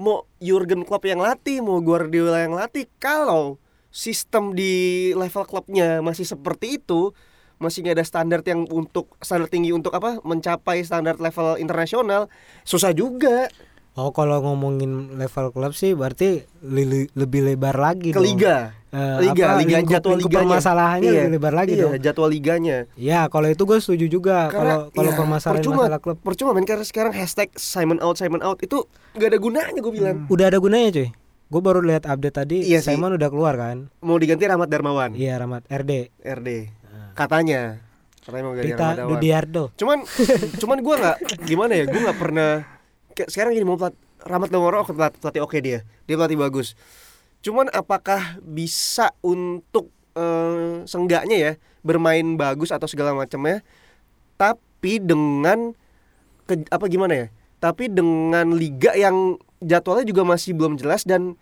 mau 0.00 0.24
Jurgen 0.40 0.88
Klopp 0.88 1.04
yang 1.04 1.20
latih, 1.20 1.60
mau 1.60 1.78
Guardiola 1.84 2.40
yang 2.40 2.56
latih, 2.56 2.88
kalau 2.96 3.60
sistem 3.92 4.56
di 4.56 5.10
level 5.12 5.44
klubnya 5.44 6.00
masih 6.00 6.24
seperti 6.24 6.80
itu, 6.80 7.12
masih 7.58 7.82
nggak 7.82 7.96
ada 7.98 8.06
standar 8.06 8.40
yang 8.46 8.64
untuk 8.70 9.18
standar 9.18 9.50
tinggi 9.50 9.74
untuk 9.74 9.90
apa 9.92 10.22
mencapai 10.22 10.86
standar 10.86 11.18
level 11.18 11.58
internasional, 11.58 12.30
susah 12.62 12.94
juga 12.94 13.50
Oh 13.98 14.10
kalau 14.10 14.38
ngomongin 14.40 15.18
level 15.18 15.50
klub 15.50 15.74
sih 15.74 15.90
berarti 15.90 16.46
li- 16.62 16.86
li- 16.86 17.10
lebih 17.12 17.42
lebar 17.44 17.74
lagi 17.74 18.08
ke 18.08 18.14
dong. 18.14 18.22
liga. 18.24 18.78
Eh, 18.88 19.18
liga, 19.20 19.44
apa, 19.50 19.60
liga 19.60 19.76
lingkup- 19.76 19.92
jadwal 19.92 20.14
lingkup 20.14 20.30
liganya. 20.30 20.46
permasalahannya 20.48 21.02
Iya, 21.04 21.20
lebih 21.20 21.32
lebar 21.34 21.52
lagi 21.52 21.72
iya, 21.72 21.82
dong. 21.82 21.92
jadwal 21.98 22.30
liganya. 22.30 22.78
Ya 22.94 23.20
kalau 23.26 23.48
itu 23.48 23.58
gue 23.60 23.78
setuju 23.78 24.06
juga 24.08 24.48
kalau 24.48 24.88
kalau 24.88 25.10
ya, 25.10 25.18
permasalahan 25.18 25.56
percuma, 25.58 25.82
masalah 25.84 25.98
klub 25.98 26.16
Percuma 26.22 26.50
men 26.52 26.64
karena 26.64 26.84
sekarang 26.84 27.12
hashtag 27.12 27.50
Simon 27.52 27.98
out 27.98 28.14
Simon 28.14 28.38
out 28.40 28.62
itu 28.62 28.86
nggak 29.12 29.28
ada 29.28 29.38
gunanya 29.38 29.76
gue 29.76 29.92
bilang. 29.92 30.16
udah 30.28 30.46
ada 30.46 30.56
gunanya 30.56 30.88
cuy. 30.94 31.08
Gue 31.48 31.60
baru 31.60 31.80
lihat 31.82 32.04
update 32.04 32.36
tadi 32.38 32.58
Iya 32.62 32.78
sih. 32.78 32.94
Simon 32.94 33.12
udah 33.12 33.28
keluar 33.28 33.56
kan. 33.56 33.90
Mau 33.98 34.14
diganti 34.14 34.46
Rahmat 34.46 34.68
Darmawan. 34.68 35.10
Iya 35.12 35.36
Rahmat 35.36 35.66
RD. 35.66 35.92
RD 36.22 36.48
katanya 37.12 37.82
katanya 38.20 38.44
mau 38.44 38.54
ganti 38.54 38.68
Rita 38.68 38.78
Rahmat 38.94 39.18
Darmawan. 39.18 39.68
Cuman 39.74 39.98
cuman 40.56 40.78
gue 40.78 40.94
nggak 40.96 41.16
gimana 41.50 41.72
ya 41.74 41.84
gue 41.84 41.98
nggak 41.98 42.16
pernah 42.16 42.77
sekarang 43.26 43.56
gini 43.56 43.66
mau 43.66 43.74
pelat 43.74 43.98
Rahmat 44.22 44.50
Darmawan 44.50 44.86
oke 44.86 44.94
pelat, 44.94 45.14
pelatih 45.18 45.42
oke 45.42 45.58
dia 45.58 45.82
dia 46.06 46.14
pelatih 46.14 46.38
bagus 46.38 46.78
cuman 47.42 47.66
apakah 47.74 48.38
bisa 48.42 49.10
untuk 49.22 49.90
eh, 50.14 50.86
senggaknya 50.86 51.36
ya 51.38 51.52
bermain 51.82 52.38
bagus 52.38 52.70
atau 52.70 52.86
segala 52.86 53.14
macamnya 53.14 53.66
tapi 54.38 55.02
dengan 55.02 55.74
ke, 56.46 56.62
apa 56.70 56.86
gimana 56.86 57.14
ya 57.14 57.26
tapi 57.58 57.90
dengan 57.90 58.54
liga 58.54 58.94
yang 58.94 59.38
jadwalnya 59.58 60.06
juga 60.06 60.22
masih 60.22 60.54
belum 60.54 60.78
jelas 60.78 61.02
dan 61.02 61.34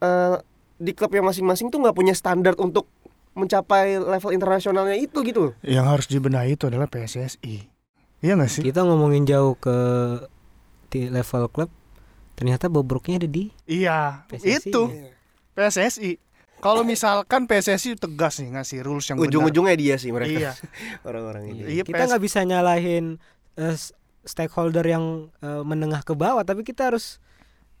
eh, 0.00 0.36
di 0.80 0.92
klub 0.96 1.12
yang 1.12 1.28
masing-masing 1.28 1.68
tuh 1.68 1.78
nggak 1.80 1.96
punya 1.96 2.16
standar 2.16 2.56
untuk 2.56 2.88
mencapai 3.32 3.96
level 3.96 4.32
internasionalnya 4.32 4.96
itu 4.96 5.24
gitu 5.24 5.56
Yang 5.64 5.86
harus 5.88 6.06
dibenahi 6.08 6.52
itu 6.52 6.68
adalah 6.68 6.84
PSSI. 6.84 7.64
Iya 8.22 8.38
gak 8.38 8.50
sih? 8.52 8.62
Kita 8.62 8.84
ngomongin 8.86 9.24
jauh 9.26 9.56
ke 9.58 9.76
di 10.92 11.08
level 11.08 11.48
klub 11.48 11.72
ternyata 12.34 12.68
bobroknya 12.68 13.16
ada 13.16 13.26
di 13.26 13.48
Iya, 13.64 14.24
PSSI. 14.26 14.68
itu 14.68 14.82
PSSI. 15.50 16.12
Kalau 16.58 16.80
misalkan 16.82 17.44
PSSI 17.44 17.98
tegas 17.98 18.38
nih 18.38 18.52
ngasih 18.52 18.78
rules 18.82 19.02
yang 19.04 19.16
benar. 19.16 19.26
ujung-ujungnya 19.26 19.74
dia 19.74 19.96
sih 19.96 20.08
mereka 20.08 20.30
Iya. 20.30 20.52
orang-orang 21.02 21.50
ini 21.50 21.60
Iya, 21.70 21.82
kita 21.82 21.96
PS 21.98 22.08
nggak 22.08 22.22
bisa 22.22 22.40
nyalahin 22.42 23.18
s- 23.56 23.90
stakeholder 24.22 24.84
yang 24.84 25.04
eh, 25.38 25.62
menengah 25.62 26.00
ke 26.00 26.14
bawah 26.14 26.40
tapi 26.42 26.62
kita 26.62 26.86
harus 26.86 27.18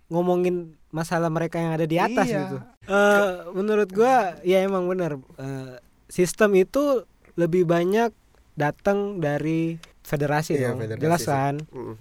ngomongin 0.08 0.56
masalah 0.90 1.28
mereka 1.28 1.56
yang 1.56 1.72
ada 1.72 1.84
di 1.84 1.96
atas 1.96 2.26
Iya. 2.26 2.40
gitu 2.42 2.56
Eh, 2.84 3.24
menurut 3.52 3.88
gua 3.88 4.34
ya 4.40 4.58
emang 4.60 4.84
benar 4.84 5.14
Eh, 5.32 5.78
sistem 6.08 6.52
itu 6.56 7.06
lebih 7.32 7.64
banyak 7.64 8.10
datang 8.52 9.16
dari 9.16 9.78
federasi 10.02 10.52
Iya, 10.54 10.74
dong 10.74 10.82
federasi 10.82 11.00
jelas 11.00 11.20
sih. 11.20 11.30
kan 11.30 11.54
Mm. 11.70 11.94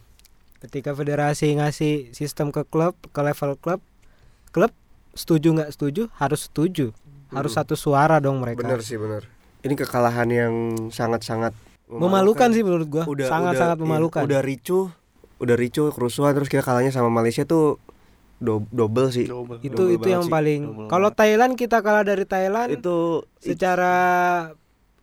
Ketika 0.62 0.94
federasi 0.94 1.52
ngasih 1.54 1.94
sistem 2.12 2.50
ke 2.50 2.62
klub 2.64 2.94
ke 3.04 3.20
level 3.20 3.58
klub 3.58 3.82
klub 4.50 4.70
setuju 5.12 5.52
nggak 5.54 5.72
setuju 5.72 6.08
harus 6.16 6.46
setuju. 6.46 6.94
Harus 7.28 7.56
satu 7.56 7.74
suara 7.74 8.20
dong 8.20 8.40
mereka. 8.40 8.62
Bener 8.62 8.80
sih 8.80 8.96
bener 8.96 9.24
ini 9.62 9.74
kekalahan 9.74 10.28
yang 10.28 10.54
sangat-sangat 10.88 11.56
memalukan. 11.88 12.52
Sih 12.52 12.60
menurut 12.60 12.88
gua. 12.88 13.04
Udah 13.06 13.26
sangat 13.26 13.54
udah- 13.54 13.62
sangat 13.62 13.78
iya, 13.78 13.84
memalukan 13.84 14.22
udah 14.22 14.42
ricuh 14.42 14.86
udah 15.38 15.56
ricuh 15.56 15.90
kerusuhan 15.90 16.32
terus 16.32 16.46
kita 16.46 16.62
kalahnya 16.62 16.90
sama 16.90 17.10
Malaysia 17.10 17.42
tuh 17.42 17.82
do- 18.38 18.68
double 18.70 19.10
sih. 19.10 19.26
Double. 19.26 19.58
itu 19.60 19.74
Double 19.74 19.96
itu 19.96 20.08
yang 20.08 20.22
sih, 20.22 20.30
paling 20.30 20.62
kalau. 20.86 21.10
Thailand 21.10 21.56
kita 21.56 21.80
kalah 21.80 22.04
dari 22.04 22.24
Thailand 22.24 22.70
itu 22.72 23.24
secara 23.38 23.96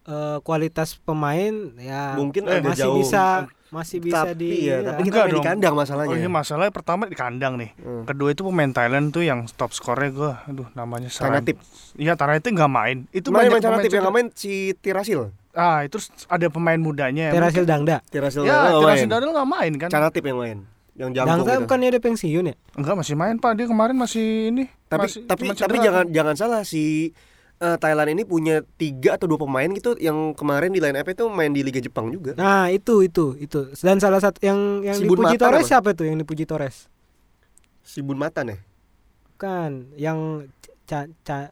eh, 0.05 0.39
kualitas 0.41 0.97
pemain 0.97 1.53
ya 1.77 2.15
Mungkin 2.15 2.45
agak 2.45 2.73
masih 2.73 2.83
jauh. 2.87 2.97
bisa 2.99 3.49
masih 3.69 4.01
bisa 4.01 4.33
tapi 4.33 4.41
di 4.41 4.73
ya, 4.73 4.81
tapi 4.81 5.05
kita 5.05 5.29
di 5.29 5.45
kandang 5.45 5.77
Oh 5.77 5.81
masalahnya 5.85 6.17
ini 6.17 6.31
masalahnya 6.33 6.73
pertama 6.73 7.05
di 7.05 7.13
kandang 7.13 7.61
nih. 7.61 7.71
Hmm. 7.77 8.09
Kedua 8.09 8.33
itu 8.33 8.41
pemain 8.41 8.73
Thailand 8.73 9.13
tuh 9.13 9.29
yang 9.29 9.45
top 9.45 9.77
skornya 9.77 10.09
gue, 10.09 10.33
aduh 10.49 10.69
namanya 10.73 11.13
Tanatip 11.13 11.61
Iya 12.01 12.17
Tanatip 12.17 12.49
nggak 12.57 12.73
main. 12.73 13.05
Itu 13.13 13.29
main 13.29 13.53
banyak 13.53 13.61
main 13.61 13.63
Tanatip 13.65 13.93
yang 13.93 14.09
main 14.09 14.29
si 14.33 14.73
Tirasil 14.81 15.29
Ah 15.53 15.85
itu 15.85 16.01
ada 16.31 16.47
pemain 16.49 16.81
mudanya. 16.81 17.29
yang 17.29 17.37
Terasil 17.37 17.65
Dangda 17.69 18.01
Tirasil 18.09 18.43
Ya 18.49 18.57
nggak 18.57 18.73
Terasil 18.81 19.05
main 19.05 19.13
Dadel 19.13 19.31
nggak 19.37 19.49
main 19.53 19.73
kan? 19.77 19.89
Tanatip 19.93 20.25
yang 20.25 20.39
main 20.41 20.59
yang 20.99 21.11
jago 21.15 21.29
Dangda 21.31 21.53
gitu. 21.55 21.63
bukannya 21.69 21.89
ada 21.95 22.01
pensiun 22.03 22.45
ya 22.51 22.55
Enggak 22.75 22.95
masih 22.99 23.15
main 23.15 23.37
pak. 23.39 23.53
Dia 23.55 23.67
kemarin 23.71 23.95
masih 23.95 24.51
ini. 24.51 24.65
tapi 24.91 25.07
masih, 25.07 25.21
tapi 25.29 25.45
tapi 25.53 25.77
cedera. 25.79 25.85
jangan 25.85 26.05
jangan 26.11 26.35
salah 26.35 26.63
si 26.65 27.13
eh, 27.59 27.77
Thailand 27.77 28.11
ini 28.11 28.23
punya 28.23 28.61
tiga 28.75 29.15
atau 29.15 29.27
dua 29.27 29.37
pemain 29.37 29.67
gitu 29.69 29.95
yang 29.97 30.33
kemarin 30.33 30.71
di 30.71 30.79
line 30.79 30.95
up 30.95 31.05
itu 31.05 31.27
main 31.27 31.51
di 31.51 31.61
Liga 31.61 31.79
Jepang 31.79 32.09
juga. 32.09 32.35
Nah 32.35 32.69
itu 32.69 33.03
itu 33.03 33.35
itu. 33.37 33.71
Dan 33.77 33.99
salah 33.99 34.19
satu 34.19 34.39
yang 34.41 34.83
yang 34.83 34.95
Si 34.95 35.05
Bun 35.05 35.19
dipuji 35.19 35.35
Mata 35.35 35.45
Torres 35.45 35.63
apa? 35.63 35.71
siapa 35.71 35.89
tuh 35.93 36.07
yang 36.07 36.17
dipuji 36.17 36.45
Torres? 36.45 36.87
Si 37.81 37.99
Bun 37.99 38.17
Matan 38.17 38.53
ya? 38.53 38.59
Kan 39.35 39.91
yang 39.95 40.47
ca, 40.85 41.07
ca, 41.23 41.51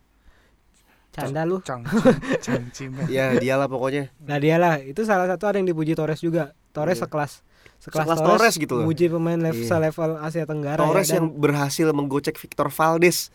canda 1.10 1.42
lu. 1.42 1.58
Cang, 1.60 1.80
cang, 2.44 2.62
cim, 2.70 2.92
ya 3.06 3.34
dialah 3.34 3.66
pokoknya. 3.66 4.12
Nah 4.20 4.36
dialah. 4.36 4.78
Itu 4.80 5.02
salah 5.02 5.26
satu 5.26 5.46
ada 5.46 5.56
yang 5.56 5.66
dipuji 5.66 5.92
Torres 5.92 6.20
juga. 6.20 6.52
Torres 6.70 6.98
Iya. 6.98 7.08
sekelas 7.08 7.32
sekelas, 7.78 8.04
Sekelas 8.06 8.20
Torres 8.20 8.54
gitu 8.56 8.74
loh. 8.74 8.84
muji 8.84 9.06
pemain 9.06 9.36
level 9.38 9.58
Iya. 9.58 9.76
level 9.80 10.10
Asia 10.18 10.44
Tenggara 10.44 10.76
Torres 10.78 11.08
ya, 11.08 11.16
yang 11.16 11.28
dan- 11.28 11.36
berhasil 11.38 11.88
menggocek 11.88 12.36
Victor 12.36 12.68
Valdes 12.68 13.32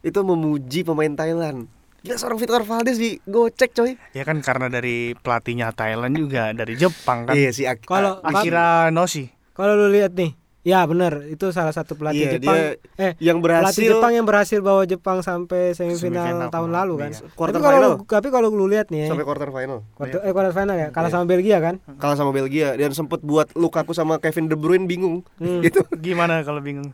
itu 0.00 0.16
memuji 0.18 0.80
pemain 0.80 1.10
Thailand 1.10 1.68
Gila 2.00 2.16
seorang 2.16 2.36
Victor 2.36 2.62
Valdes 2.62 2.96
digocek 2.96 3.70
coy 3.72 3.92
Ya 4.10 4.22
kan 4.22 4.40
karena 4.40 4.66
dari 4.66 5.12
pelatihnya 5.14 5.68
Thailand 5.70 6.14
juga 6.14 6.50
dari 6.50 6.74
Jepang 6.74 7.24
kan. 7.24 7.34
Iya 7.34 7.50
si 7.50 7.64
Ak- 7.64 7.82
Kalau- 7.82 8.18
A- 8.18 8.32
Akira 8.34 8.88
Noshi. 8.88 9.28
kalau 9.52 9.76
lu 9.76 9.88
lihat 9.88 10.12
nih 10.12 10.32
ya 10.60 10.84
benar 10.84 11.24
itu 11.24 11.48
salah 11.50 11.70
satu 11.70 11.92
pelatih 11.94 12.20
Iya, 12.22 12.32
Jepang 12.34 12.52
dia 12.54 12.68
eh 12.98 13.12
yang 13.18 13.38
pelatih 13.38 13.64
berhasil 13.64 13.88
Jepang 13.90 14.12
yang 14.12 14.24
berhasil 14.24 14.58
bawa 14.58 14.82
Jepang 14.84 15.18
sampai 15.20 15.72
semifinal, 15.72 16.20
Semifinal 16.22 16.48
tahun 16.48 16.70
lalu 16.70 16.94
kan. 16.98 17.10
iya. 17.10 17.18
Tapi 17.18 17.32
Quarter 17.32 17.58
kalau 17.58 17.76
final. 17.90 17.92
tapi 18.06 18.28
kalau 18.30 18.48
lu 18.50 18.66
lihat 18.66 18.86
nih 18.88 19.04
sampai 19.06 19.24
quarter 19.24 19.48
final 19.48 19.78
quarter, 19.90 20.18
eh 20.18 20.30
quarter 20.30 20.52
final 20.54 20.74
ya 20.74 20.88
kalah 20.90 21.08
sama 21.08 21.24
Belgia 21.26 21.56
kan. 21.58 21.80
kalah 21.94 22.12
sama 22.14 22.28
Belgia 22.30 22.72
dan 22.74 22.92
sempet 22.92 23.20
buat 23.20 23.48
Lukaku 23.54 23.92
sama 23.92 24.16
Kevin 24.16 24.46
De 24.46 24.54
Bruyne 24.54 24.84
bingung 24.84 25.24
Hmm. 25.36 25.60
gitu 25.64 25.80
Gimana 25.94 26.40
kalau 26.40 26.60
bingung? 26.60 26.88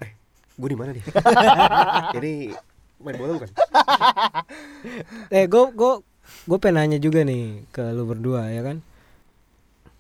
gue 0.57 0.69
di 0.69 0.75
mana 0.75 0.91
nih 0.91 1.05
ini 2.17 2.35
main 3.03 3.17
bola 3.17 3.37
bukan 3.37 3.51
Eh 5.37 5.45
gue 5.51 5.65
gue 5.75 5.93
gue 6.47 6.59
pengen 6.59 6.77
nanya 6.83 6.99
juga 7.03 7.23
nih 7.23 7.67
ke 7.75 7.83
lu 7.95 8.07
berdua 8.07 8.51
ya 8.51 8.63
kan. 8.63 8.83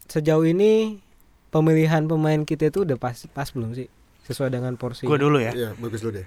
Sejauh 0.07 0.47
ini 0.47 1.03
pemilihan 1.50 2.07
pemain 2.07 2.43
kita 2.47 2.71
itu 2.71 2.87
udah 2.87 2.99
pas 2.99 3.17
pas 3.35 3.49
belum 3.50 3.75
sih 3.75 3.91
sesuai 4.26 4.50
dengan 4.55 4.75
porsi. 4.79 5.07
Gue 5.07 5.19
dulu 5.19 5.38
ya. 5.38 5.53
iya 5.55 5.71
bagus 5.79 6.03
lu 6.03 6.15
deh 6.15 6.26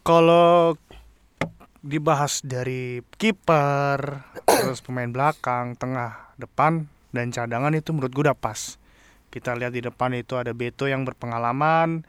Kalau 0.00 0.76
dibahas 1.80 2.44
dari 2.44 3.00
kiper, 3.16 4.24
terus 4.44 4.84
pemain 4.84 5.08
belakang, 5.08 5.76
tengah, 5.76 6.36
depan, 6.36 6.88
dan 7.12 7.32
cadangan 7.32 7.72
itu 7.72 7.92
menurut 7.96 8.12
gue 8.12 8.24
udah 8.28 8.36
pas. 8.36 8.76
Kita 9.32 9.56
lihat 9.56 9.72
di 9.72 9.84
depan 9.84 10.12
itu 10.16 10.36
ada 10.36 10.52
Beto 10.52 10.88
yang 10.88 11.04
berpengalaman, 11.08 12.04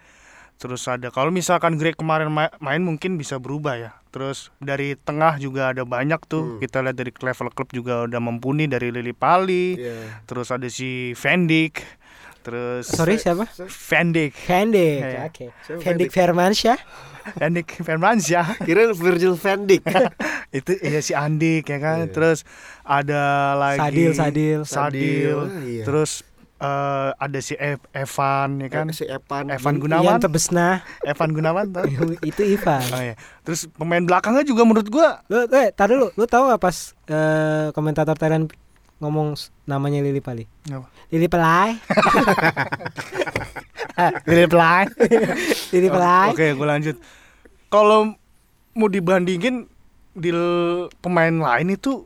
terus 0.62 0.86
ada 0.86 1.10
kalau 1.10 1.28
misalkan 1.30 1.74
Greg 1.74 1.98
kemarin 1.98 2.30
ma- 2.30 2.54
main 2.58 2.78
mungkin 2.80 3.18
bisa 3.18 3.36
berubah 3.36 3.74
ya. 3.76 3.92
Terus 4.08 4.54
dari 4.58 4.94
tengah 4.96 5.36
juga 5.36 5.72
ada 5.72 5.82
banyak 5.82 6.22
tuh. 6.24 6.44
Hmm. 6.46 6.60
Kita 6.60 6.80
lihat 6.80 6.94
dari 6.94 7.10
level 7.12 7.50
klub 7.50 7.70
juga 7.72 8.06
udah 8.06 8.20
mumpuni 8.20 8.68
dari 8.68 8.92
Lili 8.92 9.12
Pali, 9.12 9.74
Iya. 9.74 10.22
terus 10.24 10.48
ada 10.48 10.68
si 10.68 11.16
Vendik, 11.16 11.80
terus 12.40 12.86
Sorry 12.86 13.16
siapa? 13.16 13.48
Vendik, 13.90 14.38
Vendik. 14.38 15.00
Iya. 15.00 15.20
Oke. 15.26 15.46
Siapa 15.62 15.80
Vendik 15.82 16.10
Firmansyah. 16.10 16.80
Vendik 17.34 17.68
Firmansyah. 17.78 18.46
kira 18.62 18.92
Virgil 18.92 19.34
van 19.36 19.64
Dijk 19.64 19.86
itu 20.58 20.74
iya 20.82 21.00
si 21.00 21.14
Andik 21.14 21.66
ya 21.66 21.78
kan 21.78 21.98
Iya. 22.04 22.12
terus 22.12 22.44
ada 22.84 23.22
lagi 23.56 23.80
Sadil 23.80 24.12
Sadil. 24.12 24.60
Sadil, 24.66 25.38
Ah, 25.40 25.62
iya. 25.64 25.84
terus 25.86 26.26
eh, 26.62 27.10
ada 27.12 27.40
si 27.40 27.58
Ev- 27.58 27.90
Evan 27.92 28.62
ya 28.62 28.70
kan 28.70 28.86
si 28.90 29.04
Evan 29.04 29.50
Evan 29.50 29.76
Ian 29.76 29.82
Gunawan 29.82 30.18
Tebesna. 30.18 30.86
Evan 31.02 31.34
Gunawan 31.34 31.66
tau? 31.70 31.84
itu 32.30 32.42
Ivan. 32.46 32.82
oh 32.88 33.02
iya 33.02 33.16
terus 33.42 33.66
pemain 33.72 34.00
belakangnya 34.00 34.46
juga 34.46 34.62
menurut 34.62 34.86
gua 34.88 35.26
Lu 35.26 35.50
eh 35.50 35.70
tar 35.72 35.90
dulu, 35.90 36.14
lu 36.14 36.24
tahu 36.24 36.48
gak 36.48 36.62
pas 36.62 36.78
eh, 37.06 37.68
komentator 37.72 38.14
Thailand 38.14 38.54
ngomong 38.98 39.34
namanya 39.66 39.98
Lili 40.00 40.22
Pali? 40.22 40.46
Apa? 40.70 40.86
Lili 41.10 41.26
Pelai. 41.26 41.74
Lili 44.26 44.46
Pelai 44.46 44.86
Lili 45.74 45.90
Pelai. 45.90 46.30
oke 46.32 46.48
gue 46.54 46.68
lanjut 46.68 46.96
kalau 47.68 48.14
mau 48.72 48.88
dibandingin 48.88 49.68
di 50.12 50.30
pemain 51.00 51.32
lain 51.32 51.72
itu 51.72 52.04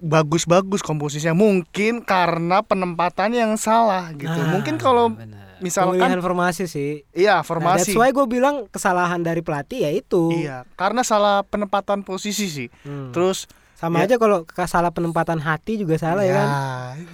bagus-bagus 0.00 0.80
komposisinya. 0.80 1.34
Mungkin 1.34 2.00
karena 2.00 2.62
penempatannya 2.62 3.42
yang 3.42 3.56
salah 3.56 4.10
gitu. 4.12 4.30
Nah, 4.30 4.54
mungkin 4.54 4.76
kalau 4.76 5.12
misalkan 5.58 5.98
pemilihan 5.98 6.22
formasi 6.22 6.64
sih. 6.64 7.02
Iya 7.10 7.40
Nah, 7.40 7.46
formasi. 7.46 7.90
that's 7.90 7.98
why 7.98 8.08
gue 8.08 8.26
bilang 8.26 8.66
kesalahan 8.66 9.20
dari 9.20 9.42
pelatih 9.42 9.82
ya 9.82 9.90
itu. 9.90 10.30
Iya 10.32 10.62
karena 10.74 11.02
salah 11.02 11.42
penempatan 11.42 12.02
posisi 12.02 12.46
sih. 12.46 12.68
Hmm. 12.82 13.10
terus 13.10 13.50
sama 13.74 14.02
ya. 14.02 14.10
aja 14.10 14.14
kalau 14.18 14.42
salah 14.66 14.90
penempatan 14.90 15.38
hati 15.38 15.78
juga 15.78 15.94
salah 15.94 16.26
ya, 16.26 16.34
kan? 16.34 16.48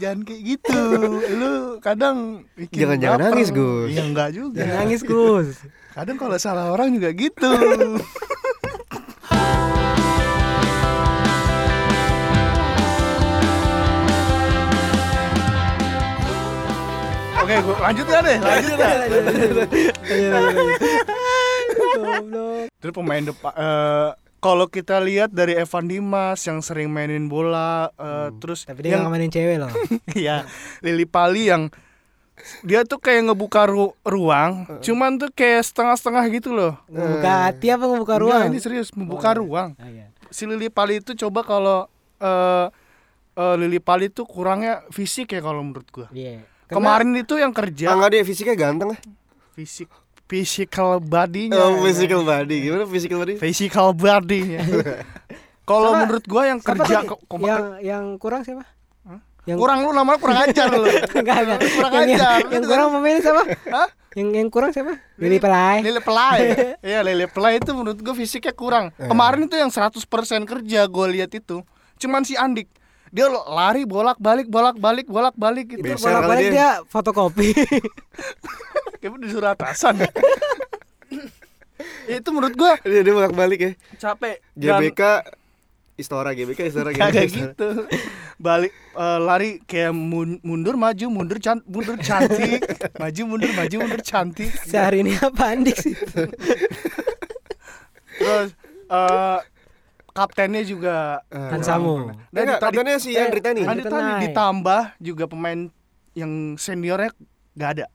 jangan 0.00 0.20
kayak 0.24 0.42
gitu. 0.44 0.80
Lu 1.40 1.52
kadang 1.76 2.48
bikin 2.56 2.88
Jangan-jangan 2.88 3.18
baper. 3.20 3.28
nangis, 3.36 3.48
Gus. 3.52 3.88
iya 3.92 4.02
enggak 4.02 4.28
juga. 4.32 4.60
Jangan 4.64 4.76
nangis 4.80 5.00
Gus. 5.04 5.48
Kadang 5.92 6.16
kalau 6.16 6.36
salah 6.36 6.72
orang 6.72 6.88
juga 6.90 7.12
gitu 7.12 7.48
Oke, 17.44 17.54
gua 17.60 17.76
lanjut 17.82 18.06
ya 18.06 18.20
deh, 18.20 18.38
lanjut 18.40 18.76
ya. 18.78 18.90
Goblok. 21.94 22.66
Terus 22.80 22.92
pemain 22.92 23.22
depan 23.22 23.52
eh, 23.52 24.10
kalau 24.38 24.66
kita 24.66 25.00
lihat 25.00 25.28
dari 25.28 25.52
Evan 25.54 25.84
Dimas 25.84 26.40
yang 26.42 26.60
sering 26.60 26.88
mainin 26.88 27.28
bola 27.28 27.88
eh, 27.94 28.28
terus 28.38 28.64
tapi 28.64 28.84
dia 28.84 28.96
yang 28.96 29.08
mainin 29.08 29.28
cewek 29.28 29.56
loh 29.56 29.72
Iya, 30.14 30.44
Lili 30.80 31.04
Pali 31.04 31.48
yang 31.48 31.72
dia 32.60 32.82
tuh 32.82 32.98
kayak 32.98 33.30
ngebuka 33.30 33.62
ru- 33.64 33.94
ruang, 34.02 34.66
cuman 34.82 35.16
tuh 35.16 35.30
kayak 35.30 35.62
setengah-setengah 35.62 36.24
gitu 36.34 36.50
loh. 36.50 36.74
membuka 36.88 37.30
hati 37.46 37.70
apa 37.70 37.84
Enggak, 37.86 38.18
ruang 38.18 38.42
ini 38.50 38.58
serius 38.58 38.90
membuka 38.90 39.38
ruang. 39.38 39.78
Ah, 39.78 39.86
iya. 39.86 40.10
Si 40.28 40.42
Lili 40.42 40.66
Pali 40.66 40.98
itu 40.98 41.14
coba 41.14 41.46
kalau 41.46 41.86
eh 42.18 42.66
eh, 43.34 43.54
Lili 43.54 43.78
Pali 43.78 44.10
itu 44.10 44.26
kurangnya 44.26 44.82
fisik 44.90 45.30
ya 45.30 45.40
kalau 45.40 45.62
menurut 45.62 45.86
gua. 45.88 46.08
Iya. 46.10 46.42
Karena- 46.74 46.82
Kemarin 46.98 47.10
itu 47.14 47.34
yang 47.36 47.52
kerja 47.52 47.86
Ah, 47.86 47.94
enggak 47.94 48.10
deh 48.10 48.22
fisiknya 48.24 48.56
ganteng 48.56 48.88
lah. 48.90 49.00
fisik 49.52 49.86
physical 50.24 50.98
body-nya. 50.98 51.54
Oh, 51.54 51.78
physical 51.80 52.22
body. 52.22 52.56
Gimana 52.60 52.84
physical 52.84 53.18
body? 53.20 53.34
Physical 53.36 53.88
body-nya. 53.92 54.60
kalau 55.64 55.94
menurut 55.94 56.24
gua 56.24 56.42
yang 56.46 56.58
kerja 56.58 57.06
kema- 57.06 57.40
yang 57.40 57.62
yang 57.80 58.04
kurang 58.16 58.42
siapa 58.42 58.66
yang 59.44 59.60
kurang 59.60 59.80
lu 59.80 59.92
namanya 59.92 60.16
kurang 60.18 60.40
ajar 60.42 60.72
lu. 60.72 60.88
enggak 61.20 61.38
enggak 61.38 61.58
Kurang 61.70 61.92
yang, 61.94 62.08
yang, 62.08 62.16
ajar. 62.18 62.40
yang 62.48 62.62
kurang 62.64 62.86
pemain 62.90 63.18
siapa 63.18 63.42
Hah? 63.68 63.88
yang 64.14 64.28
yang 64.32 64.48
kurang 64.48 64.70
siapa 64.72 64.92
Lili 65.14 65.36
Pelai 65.36 65.78
Lele 65.80 66.00
Pelai. 66.00 66.40
Iya, 66.82 66.98
Lele 67.00 67.26
Pelai 67.26 67.60
itu 67.60 67.70
menurut 67.70 67.98
gue 67.98 68.14
fisiknya 68.14 68.52
kurang. 68.52 68.88
Eh. 68.94 69.04
Kemarin 69.04 69.44
itu 69.44 69.54
yang 69.54 69.68
100% 69.68 70.00
kerja 70.44 70.80
gue 70.84 71.06
lihat 71.10 71.30
itu. 71.30 71.60
Cuman 71.94 72.24
si 72.24 72.32
Andik. 72.34 72.72
Dia 73.14 73.26
lari 73.30 73.86
bolak-balik 73.86 74.50
bolak-balik 74.50 75.06
bolak-balik 75.06 75.66
gitu. 75.70 75.86
Biasa 75.86 76.02
bolak 76.04 76.22
balik 76.26 76.44
dia. 76.44 76.52
dia 76.52 76.68
fotokopi 76.84 77.48
Kayak 79.00 79.20
disuruh 79.20 79.50
atasan. 79.50 79.94
Ya, 82.04 82.18
itu 82.18 82.30
menurut 82.30 82.52
gue 82.52 82.72
Dia 82.84 83.00
dia 83.00 83.12
bolak-balik 83.12 83.58
ya. 83.58 83.72
capek. 83.98 84.36
Dan 84.52 84.76
GBK 84.78 85.02
Istora 85.94 86.30
GBK 86.32 86.60
Istora 86.68 86.90
GBK. 86.90 87.16
Istora. 87.18 87.24
gitu. 87.54 87.68
Balik 88.36 88.72
eh, 88.72 89.18
lari 89.20 89.50
kayak 89.60 89.92
mun- 89.92 90.40
mundur 90.40 90.74
maju 90.74 91.06
mundur 91.08 91.38
can 91.38 91.64
mundur 91.64 91.96
cantik, 91.96 92.60
maju 93.00 93.20
mundur 93.26 93.50
maju 93.52 93.74
mundur 93.78 94.02
cantik. 94.02 94.50
sehari 94.60 95.00
ini 95.00 95.16
apa 95.16 95.44
Andik 95.48 95.76
sih 95.76 95.94
Terus 98.14 98.50
eh 98.86 99.38
kaptennya 100.14 100.62
juga 100.62 101.20
Eh, 101.26 101.50
Hansamu 101.50 102.08
Nah, 102.08 102.14
enggak, 102.32 102.58
katanya 102.62 102.96
si 102.96 103.12
eh, 103.12 103.20
Andri 103.20 103.40
Tani. 103.40 103.60
Ada 103.60 103.68
Andri 103.68 103.84
Tenai. 103.84 104.20
ditambah 104.24 104.82
juga 104.98 105.24
pemain 105.26 105.60
yang 106.12 106.32
seniornya 106.54 107.10
gak 107.52 107.70
ada. 107.74 107.86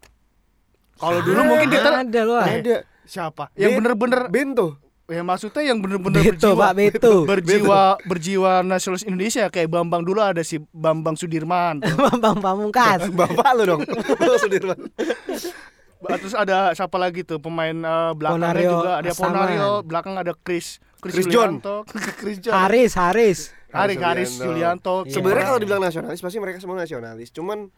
Kalau 0.93 1.19
dulu 1.19 1.39
mungkin 1.45 1.67
kita 1.69 1.89
ada 1.97 2.21
loh. 2.21 2.37
Ada. 2.37 2.83
siapa? 3.03 3.49
Yang 3.55 3.71
Ben- 3.71 3.77
bener-bener 3.81 4.21
Bento. 4.27 4.67
ya 5.09 5.25
maksudnya 5.25 5.65
yang 5.65 5.81
bener-bener 5.81 6.21
Beto 6.21 6.53
berjiwa 6.53 6.61
Pak 6.61 6.73
Beto 6.77 7.13
berjiwa 7.33 7.79
berjiwa 8.05 8.51
nasionalis 8.61 9.01
Indonesia 9.01 9.49
kayak 9.49 9.65
Bambang 9.67 10.05
dulu 10.05 10.21
ada 10.21 10.45
si 10.45 10.61
Bambang 10.69 11.17
Sudirman. 11.17 11.81
Bambang 12.13 12.37
Pamungkas 12.37 13.09
Bapak 13.17 13.49
lu 13.57 13.63
dong. 13.65 13.81
Sudirman. 14.37 14.77
Terus 15.99 16.31
ada 16.31 16.71
siapa 16.71 16.95
lagi 16.95 17.23
tuh 17.23 17.39
pemain 17.39 17.73
eh, 17.73 18.11
belakangnya 18.13 18.53
Ponario 18.53 18.69
juga 18.69 18.91
ada. 18.95 19.09
Ponario, 19.11 19.69
belakang 19.81 20.13
ada 20.13 20.31
Chris 20.37 20.77
Chris 20.99 21.25
John. 21.25 21.57
Julianto, 21.57 21.75
Chris 22.19 22.37
John. 22.39 22.53
Haris 22.59 22.91
Haris 22.93 23.39
Haris 23.69 23.97
Haris 23.97 24.29
Julianto. 24.33 24.45
Julianto. 24.45 24.95
Iya. 25.03 25.13
Sebenarnya 25.13 25.45
kalau 25.45 25.59
dibilang 25.59 25.81
nasionalis 25.81 26.19
pasti 26.19 26.37
mereka 26.37 26.57
semua 26.57 26.75
nasionalis. 26.75 27.29
Cuman 27.29 27.69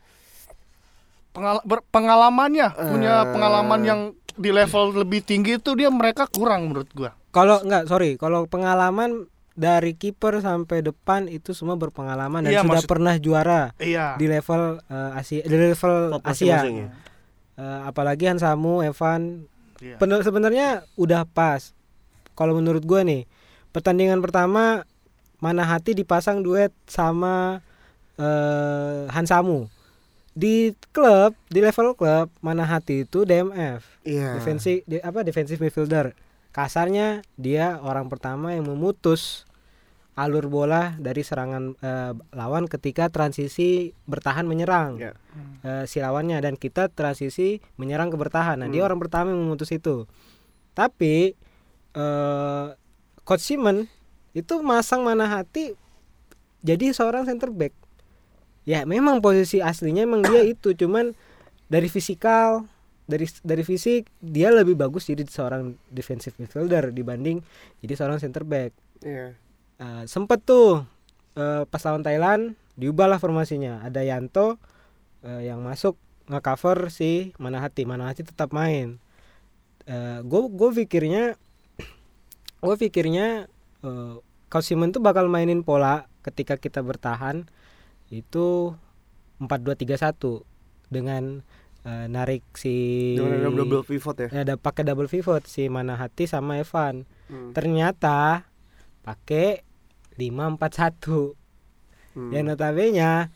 Pengal- 1.32 1.64
ber- 1.64 1.86
pengalamannya 1.88 2.68
punya 2.76 3.24
Eh. 3.24 3.28
pengalaman 3.32 3.82
yang 3.82 4.00
di 4.34 4.52
level 4.52 4.92
lebih 4.98 5.22
tinggi 5.22 5.56
itu 5.56 5.72
dia 5.74 5.88
mereka 5.88 6.28
kurang 6.28 6.68
menurut 6.68 6.92
gua. 6.92 7.12
kalau 7.30 7.60
enggak 7.62 7.88
sorry 7.88 8.16
kalau 8.16 8.44
pengalaman 8.46 9.28
dari 9.54 9.94
kiper 9.94 10.40
sampai 10.40 10.80
depan 10.82 11.28
itu 11.28 11.52
semua 11.52 11.76
berpengalaman 11.76 12.44
dan 12.44 12.52
Iya, 12.52 12.62
sudah 12.62 12.72
maksud- 12.74 12.88
pernah 12.90 13.16
juara 13.16 13.72
Iya. 13.78 14.16
di 14.16 14.28
level 14.28 14.62
eh, 14.82 15.12
Asia 15.16 15.42
di 15.42 15.56
level 15.56 15.96
Top 16.12 16.24
Asia. 16.26 16.60
Eh, 16.64 16.90
apalagi 17.86 18.28
Hansamu 18.28 18.82
Evan 18.82 19.48
Iya. 19.80 19.96
Sebenarnya 20.22 20.68
udah 20.94 21.24
pas 21.26 21.72
kalau 22.42 22.58
menurut 22.58 22.82
gua 22.82 23.06
nih 23.06 23.30
pertandingan 23.70 24.18
pertama 24.18 24.82
mana 25.38 25.62
hati 25.64 25.94
dipasang 25.94 26.42
duet 26.42 26.74
sama 26.86 27.62
eh 28.18 29.06
Hansamu 29.08 29.70
di 30.32 30.72
klub 30.90 31.36
di 31.48 31.60
level 31.60 31.94
klub 31.94 32.32
mana 32.40 32.64
hati 32.64 33.04
itu 33.04 33.22
DMF 33.22 33.84
Iya. 34.02 34.34
defensi 34.34 34.82
di- 34.84 34.98
apa 35.00 35.22
defensive 35.22 35.60
midfielder 35.60 36.16
kasarnya 36.50 37.22
dia 37.36 37.78
orang 37.80 38.08
pertama 38.08 38.52
yang 38.52 38.66
memutus 38.66 39.44
alur 40.14 40.48
bola 40.48 40.96
dari 40.98 41.22
serangan 41.22 41.76
eh, 41.78 42.14
lawan 42.32 42.68
ketika 42.68 43.08
transisi 43.08 43.92
bertahan 44.06 44.44
menyerang 44.44 45.00
Ya. 45.00 45.12
eh, 45.64 45.84
si 45.86 46.00
lawannya 46.00 46.40
dan 46.40 46.56
kita 46.56 46.88
transisi 46.90 47.60
menyerang 47.76 48.08
ke 48.08 48.18
bertahan. 48.18 48.60
Nah, 48.60 48.68
dia 48.68 48.84
Hmm. 48.84 48.88
orang 48.88 49.00
pertama 49.00 49.32
yang 49.32 49.42
memutus 49.42 49.72
itu. 49.72 50.04
Tapi 50.72 51.34
eh 51.96 52.68
coach 53.26 53.44
Simon 53.44 53.88
itu 54.32 54.64
masang 54.64 55.04
mana 55.04 55.28
hati 55.28 55.76
jadi 56.62 56.94
seorang 56.94 57.26
center 57.26 57.50
back. 57.50 57.74
Ya, 58.62 58.86
memang 58.86 59.26
posisi 59.26 59.58
aslinya 59.58 60.06
emang 60.06 60.22
dia 60.22 60.46
itu, 60.46 60.78
cuman 60.78 61.18
dari 61.66 61.90
fisikal 61.90 62.70
dari 63.10 63.26
dari 63.42 63.66
fisik 63.66 64.08
dia 64.22 64.54
lebih 64.54 64.78
bagus 64.78 65.10
jadi 65.10 65.26
seorang 65.26 65.76
defensive 65.90 66.38
midfielder 66.38 66.94
dibanding 66.94 67.42
jadi 67.82 67.94
seorang 67.98 68.22
center 68.22 68.46
back. 68.46 68.72
Iya. 69.02 69.36
Uh, 69.82 70.06
sempet 70.06 70.46
tuh 70.46 70.86
eh, 71.34 71.66
pas 71.66 71.82
lawan 71.82 72.06
Thailand 72.06 72.54
diubahlah 72.78 73.18
formasinya 73.18 73.82
ada 73.82 74.06
Yanto 74.06 74.62
eh, 75.26 75.50
yang 75.50 75.66
masuk 75.66 75.98
nge-cover 76.30 76.94
si 76.94 77.34
Manahati 77.42 77.82
Manahati 77.84 78.22
tetap 78.22 78.54
main 78.54 79.02
gue 80.22 80.42
gue 80.54 80.70
pikirnya 80.86 81.36
gue 82.62 82.76
pikirnya 82.78 83.50
eh, 83.82 84.14
Coach 84.48 84.68
Simon 84.68 84.92
tuh 84.92 85.00
bakal 85.00 85.26
mainin 85.26 85.62
pola 85.62 86.06
ketika 86.22 86.56
kita 86.56 86.80
bertahan 86.80 87.48
itu 88.08 88.76
4-2-3-1 89.40 90.46
dengan 90.88 91.42
eh, 91.82 92.06
narik 92.06 92.46
si 92.54 92.76
Dengan 93.16 93.50
ada 93.50 93.58
double 93.58 93.82
pivot 93.82 94.16
ya. 94.16 94.28
ada 94.30 94.54
pakai 94.56 94.84
double 94.84 95.08
pivot 95.08 95.42
si 95.44 95.66
Manahati 95.68 96.26
sama 96.26 96.58
Evan 96.58 97.04
Hmm. 97.26 97.56
ternyata 97.56 98.44
pakai 99.02 99.64
541 100.20 101.32
Hmm. 102.12 102.28
dan 102.28 102.44
notabene 102.46 103.32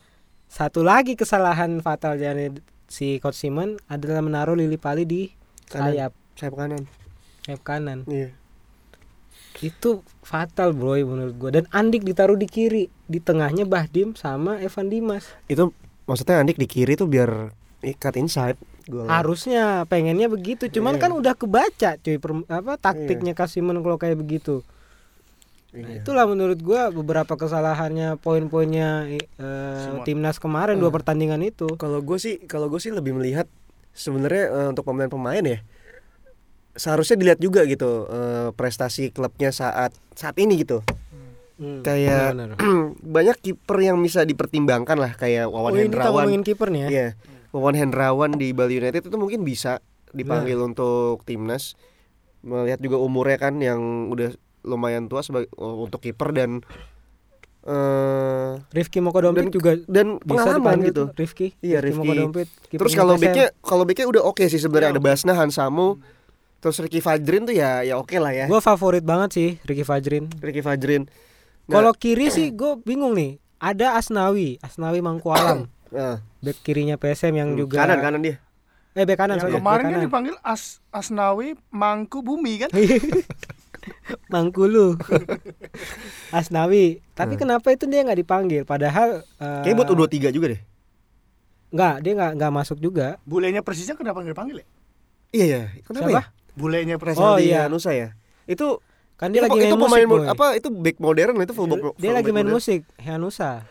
satu 0.45 0.83
lagi 0.83 1.15
kesalahan 1.15 1.79
fatal 1.79 2.19
dari 2.19 2.51
si 2.85 3.17
coach 3.17 3.39
Simon 3.39 3.79
adalah 3.87 4.19
menaruh 4.19 4.53
Lili 4.53 4.75
Pali 4.75 5.03
di 5.03 5.31
Kanan. 5.65 5.89
sayap 5.89 6.11
sayap 6.35 6.53
kanan. 6.53 6.83
sayap 7.41 7.61
kanan 7.63 7.99
Iya. 8.05 8.35
Itu 9.61 9.89
fatal 10.19 10.71
bro 10.71 10.97
menurut 10.97 11.35
gua 11.35 11.51
dan 11.51 11.65
Andik 11.69 12.01
ditaruh 12.01 12.33
di 12.33 12.45
kiri 12.45 12.83
di 13.05 13.19
tengahnya 13.19 13.63
Bahdim 13.63 14.11
sama 14.13 14.57
Evan 14.57 14.87
Dimas 14.87 15.29
Itu 15.45 15.71
maksudnya 16.03 16.37
Andik 16.37 16.55
di 16.55 16.65
kiri 16.65 16.93
tuh 16.93 17.05
biar 17.05 17.53
ikat 17.79 18.15
inside. 18.15 18.57
Gua 18.83 19.05
harusnya 19.07 19.85
pengennya 19.85 20.25
begitu 20.25 20.67
cuman 20.67 20.95
Iya. 20.95 21.01
kan 21.01 21.11
udah 21.11 21.33
kebaca 21.33 21.91
cuy 21.95 22.17
per- 22.17 22.45
apa 22.47 22.75
taktiknya 22.75 23.31
Coach 23.31 23.53
Simon 23.53 23.79
kalau 23.79 23.95
kayak 23.95 24.15
begitu 24.15 24.65
Nah, 25.71 25.91
Iya. 25.91 25.99
itulah 25.99 26.23
menurut 26.23 26.55
gua 26.57 26.87
beberapa 26.87 27.35
kesalahannya 27.35 28.15
poin-poinnya 28.17 29.11
Semua. 29.35 30.03
timnas 30.03 30.37
kemarin 30.37 30.75
dua 30.75 30.87
Eh. 30.87 30.95
pertandingan 30.95 31.43
itu. 31.43 31.67
Kalau 31.75 31.99
gue 31.99 32.15
sih, 32.15 32.39
kalau 32.41 32.71
gue 32.71 32.79
sih 32.79 32.89
lebih 32.89 33.11
melihat 33.11 33.43
sebenarnya 33.91 34.43
eh, 34.47 34.67
untuk 34.71 34.83
pemain-pemain 34.83 35.43
ya 35.43 35.59
seharusnya 36.75 37.15
dilihat 37.15 37.39
juga 37.39 37.63
gitu 37.63 38.05
eh, 38.05 38.49
prestasi 38.51 39.09
klubnya 39.09 39.49
saat 39.49 39.89
saat 40.11 40.35
ini 40.35 40.59
gitu. 40.59 40.83
Hmm, 41.55 41.79
Kayak 41.81 42.35
benar. 42.35 42.49
banyak 43.15 43.37
kiper 43.39 43.77
yang 43.79 43.97
bisa 43.97 44.21
dipertimbangkan 44.21 44.95
lah 44.95 45.11
kayak 45.13 45.47
Wawan 45.47 45.71
Oh, 45.71 45.77
ini 45.77 45.87
Hendrawan. 45.87 46.11
ngomongin 46.27 46.41
kiper 46.43 46.67
nih 46.67 46.81
ya. 46.81 46.89
Iya. 46.89 47.07
Wawan 47.49 47.73
Hendrawan 47.73 48.31
di 48.35 48.51
Bali 48.51 48.75
United 48.75 48.99
itu 49.01 49.15
mungkin 49.15 49.41
bisa 49.41 49.79
dipanggil 50.11 50.55
Nah. 50.57 50.67
untuk 50.67 51.23
timnas. 51.23 51.79
Melihat 52.41 52.77
juga 52.77 52.99
umurnya 52.99 53.39
kan 53.39 53.57
yang 53.57 53.79
udah 54.07 54.35
lumayan 54.61 55.07
tua 55.07 55.21
sebagai 55.21 55.47
untuk 55.55 55.97
kiper 55.99 56.29
dan 56.29 56.59
eh 57.63 58.51
Rifki 58.69 58.99
Mokodompit 58.99 59.47
Dan- 59.47 59.51
juga 59.51 59.71
dan 59.85 60.07
bisa 60.19 60.27
pengalaman 60.45 60.77
gitu. 60.85 61.03
Rifki. 61.11 61.57
Iya, 61.59 61.81
Rifki. 61.81 61.97
Mokodompit. 61.97 62.47
kipernya 62.63 62.79
Terus 62.79 62.93
kalau 62.93 63.13
backnya 63.15 63.47
kalau 63.59 63.83
backnya 63.83 64.05
udah 64.05 64.21
oke 64.23 64.43
sih 64.43 64.59
sebenarnya 64.59 64.91
ada 64.91 65.01
Basna 65.01 65.33
Hansamu. 65.33 65.97
Terus 66.65 66.81
Ricky 66.81 66.97
Fajrin 66.97 67.45
tuh 67.45 67.53
ya 67.53 67.85
ya 67.85 67.93
oke 68.01 68.17
lah 68.17 68.33
ya. 68.33 68.49
Gue 68.49 68.57
favorit 68.57 69.05
banget 69.05 69.29
sih 69.37 69.49
Ricky 69.69 69.85
Fajrin. 69.85 70.33
Ricky 70.41 70.65
Fajrin. 70.65 71.05
Nah, 71.69 71.77
Kalau 71.77 71.93
kiri 71.93 72.33
sih 72.33 72.49
gue 72.49 72.81
bingung 72.81 73.13
nih. 73.13 73.37
Ada 73.61 74.01
Asnawi, 74.01 74.57
Asnawi 74.65 74.97
Mangku 74.97 75.29
Alam. 75.29 75.69
nah, 75.93 76.25
Back 76.41 76.65
kirinya 76.65 76.97
PSM 76.97 77.37
yang 77.37 77.49
hmm, 77.53 77.61
juga 77.61 77.85
kanan 77.85 78.01
kanan 78.01 78.21
dia. 78.25 78.41
Eh 78.97 79.05
back 79.05 79.13
kanan 79.13 79.37
Yang 79.37 79.45
sorry, 79.45 79.55
kemarin 79.61 79.85
kan 79.93 80.01
dipanggil 80.09 80.35
As 80.41 80.81
Asnawi 80.89 81.53
Mangku 81.69 82.25
Bumi 82.25 82.65
kan? 82.65 82.73
Mangkulu. 84.33 84.97
Asnawi. 86.41 87.05
Tapi 87.13 87.37
kenapa 87.37 87.77
itu 87.77 87.85
dia 87.85 88.01
nggak 88.01 88.25
dipanggil? 88.25 88.65
Padahal 88.65 89.21
eh, 89.21 89.61
Kayaknya 89.61 89.77
buat 89.85 89.89
U23 89.93 90.33
juga 90.33 90.47
deh. 90.57 90.61
nggak, 91.69 91.95
dia 92.01 92.11
nggak 92.17 92.31
nggak 92.41 92.51
masuk 92.57 92.81
juga. 92.81 93.21
Bulenya 93.21 93.61
Persija 93.61 93.93
kenapa 93.93 94.25
nggak 94.25 94.33
dipanggil 94.33 94.65
ya? 94.65 94.67
Iya 95.29 95.45
ya. 95.45 95.61
Kenapa 95.85 96.09
Siapa? 96.09 96.21
ya? 96.25 96.25
Bulenya 96.55 96.95
Persija. 96.95 97.23
Oh, 97.25 97.37
iya. 97.37 97.67
Nusa 97.67 97.91
ya. 97.91 98.15
Itu 98.45 98.79
Kan 99.15 99.31
dia 99.31 99.39
itu, 99.39 99.47
lagi 99.47 99.59
itu 99.61 99.67
main 99.69 99.79
pemain 99.79 99.87
musik, 100.01 100.07
mo- 100.07 100.17
boy. 100.17 100.27
apa 100.27 100.45
itu 100.55 100.67
back 100.69 100.97
modern 100.97 101.39
itu 101.39 101.53
full 101.53 101.67
back 101.67 101.95
Dia 101.95 102.03
full 102.03 102.15
lagi 102.15 102.29
main 102.29 102.43
modern. 102.43 102.55
musik, 102.55 102.81
Hanusa. 102.97 103.63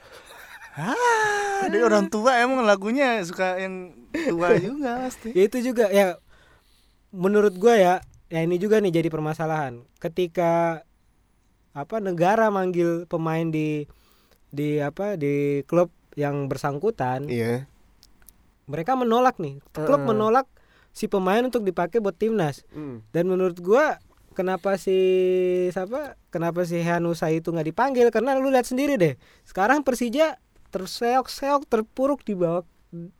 Ah, 0.72 1.68
dia 1.68 1.80
orang 1.80 2.08
tua 2.08 2.40
emang 2.40 2.60
lagunya 2.62 3.20
suka 3.22 3.56
yang 3.56 3.92
tua 4.10 4.56
juga 4.58 5.04
pasti. 5.04 5.30
Ya 5.30 5.44
itu 5.44 5.60
juga 5.62 5.86
ya 5.88 6.16
menurut 7.10 7.54
gua 7.54 7.76
ya, 7.76 7.94
ya 8.26 8.40
ini 8.40 8.56
juga 8.56 8.80
nih 8.80 8.90
jadi 8.90 9.06
permasalahan. 9.06 9.86
Ketika 9.96 10.82
apa 11.70 11.96
negara 11.98 12.48
manggil 12.48 13.04
pemain 13.04 13.44
di 13.44 13.86
di 14.48 14.78
apa 14.78 15.14
di 15.14 15.60
klub 15.64 15.92
yang 16.14 16.46
bersangkutan, 16.46 17.26
Iya. 17.26 17.66
mereka 18.64 18.94
menolak 18.94 19.36
nih. 19.36 19.60
Klub 19.72 20.00
Heeh. 20.00 20.08
menolak 20.08 20.46
si 20.94 21.04
pemain 21.04 21.42
untuk 21.42 21.60
dipakai 21.60 21.98
buat 21.98 22.14
timnas. 22.14 22.62
Hmm. 22.70 23.02
Dan 23.10 23.26
menurut 23.26 23.58
gua 23.58 23.98
kenapa 24.32 24.74
si 24.76 24.94
siapa? 25.68 26.14
Kenapa 26.28 26.62
si 26.62 26.78
Hanusa 26.78 27.28
itu 27.28 27.50
nggak 27.50 27.68
dipanggil? 27.68 28.08
Karena 28.08 28.34
lu 28.34 28.48
lihat 28.48 28.64
sendiri 28.64 28.94
deh. 28.94 29.14
Sekarang 29.42 29.82
Persija 29.82 30.38
terseok-seok 30.70 31.64
terpuruk 31.64 32.22
di 32.22 32.34
bawah 32.34 32.62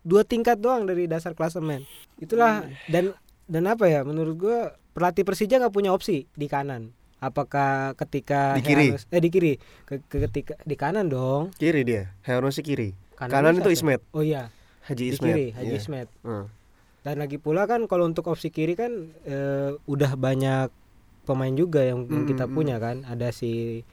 dua 0.01 0.23
tingkat 0.23 0.57
doang 0.57 0.85
dari 0.85 1.05
dasar 1.05 1.33
klasemen. 1.33 1.83
Itulah 2.17 2.63
dan 2.89 3.11
dan 3.45 3.67
apa 3.67 3.85
ya? 3.85 4.03
Menurut 4.03 4.35
gua 4.37 4.59
pelatih 4.91 5.23
Persija 5.23 5.59
nggak 5.59 5.71
punya 5.71 5.91
opsi 5.91 6.31
di 6.31 6.47
kanan. 6.47 6.95
Apakah 7.19 7.97
ketika 7.97 8.53
Di 8.55 8.63
kiri? 8.63 8.87
Hanus- 8.93 9.09
eh 9.09 9.19
di 9.19 9.29
kiri 9.29 9.53
ke, 9.83 9.97
ke- 10.05 10.29
ketika 10.29 10.55
di 10.61 10.77
kanan 10.77 11.09
dong. 11.09 11.51
Kiri 11.55 11.81
dia. 11.81 12.13
Harusnya 12.21 12.61
kiri. 12.61 12.93
Kanan 13.15 13.33
Kanan 13.33 13.55
itu 13.57 13.71
Ismet. 13.71 14.03
Oh 14.11 14.21
iya, 14.21 14.51
Haji 14.85 15.05
di 15.05 15.11
Ismet. 15.11 15.27
kiri 15.31 15.47
Haji 15.53 15.71
Iya. 15.71 15.79
Ismet. 15.79 16.09
Hmm. 16.21 16.47
Dan 17.05 17.21
lagi 17.21 17.37
pula 17.37 17.69
kan 17.69 17.85
kalau 17.85 18.09
untuk 18.09 18.33
opsi 18.33 18.49
kiri 18.49 18.73
kan 18.73 19.13
eh, 19.29 19.77
udah 19.85 20.17
banyak 20.17 20.73
pemain 21.29 21.53
juga 21.53 21.85
yang, 21.85 22.09
yang 22.09 22.25
kita 22.25 22.49
Mm, 22.49 22.51
mm, 22.53 22.57
punya 22.57 22.77
kan. 22.81 23.05
Ada 23.05 23.29
si 23.29 23.85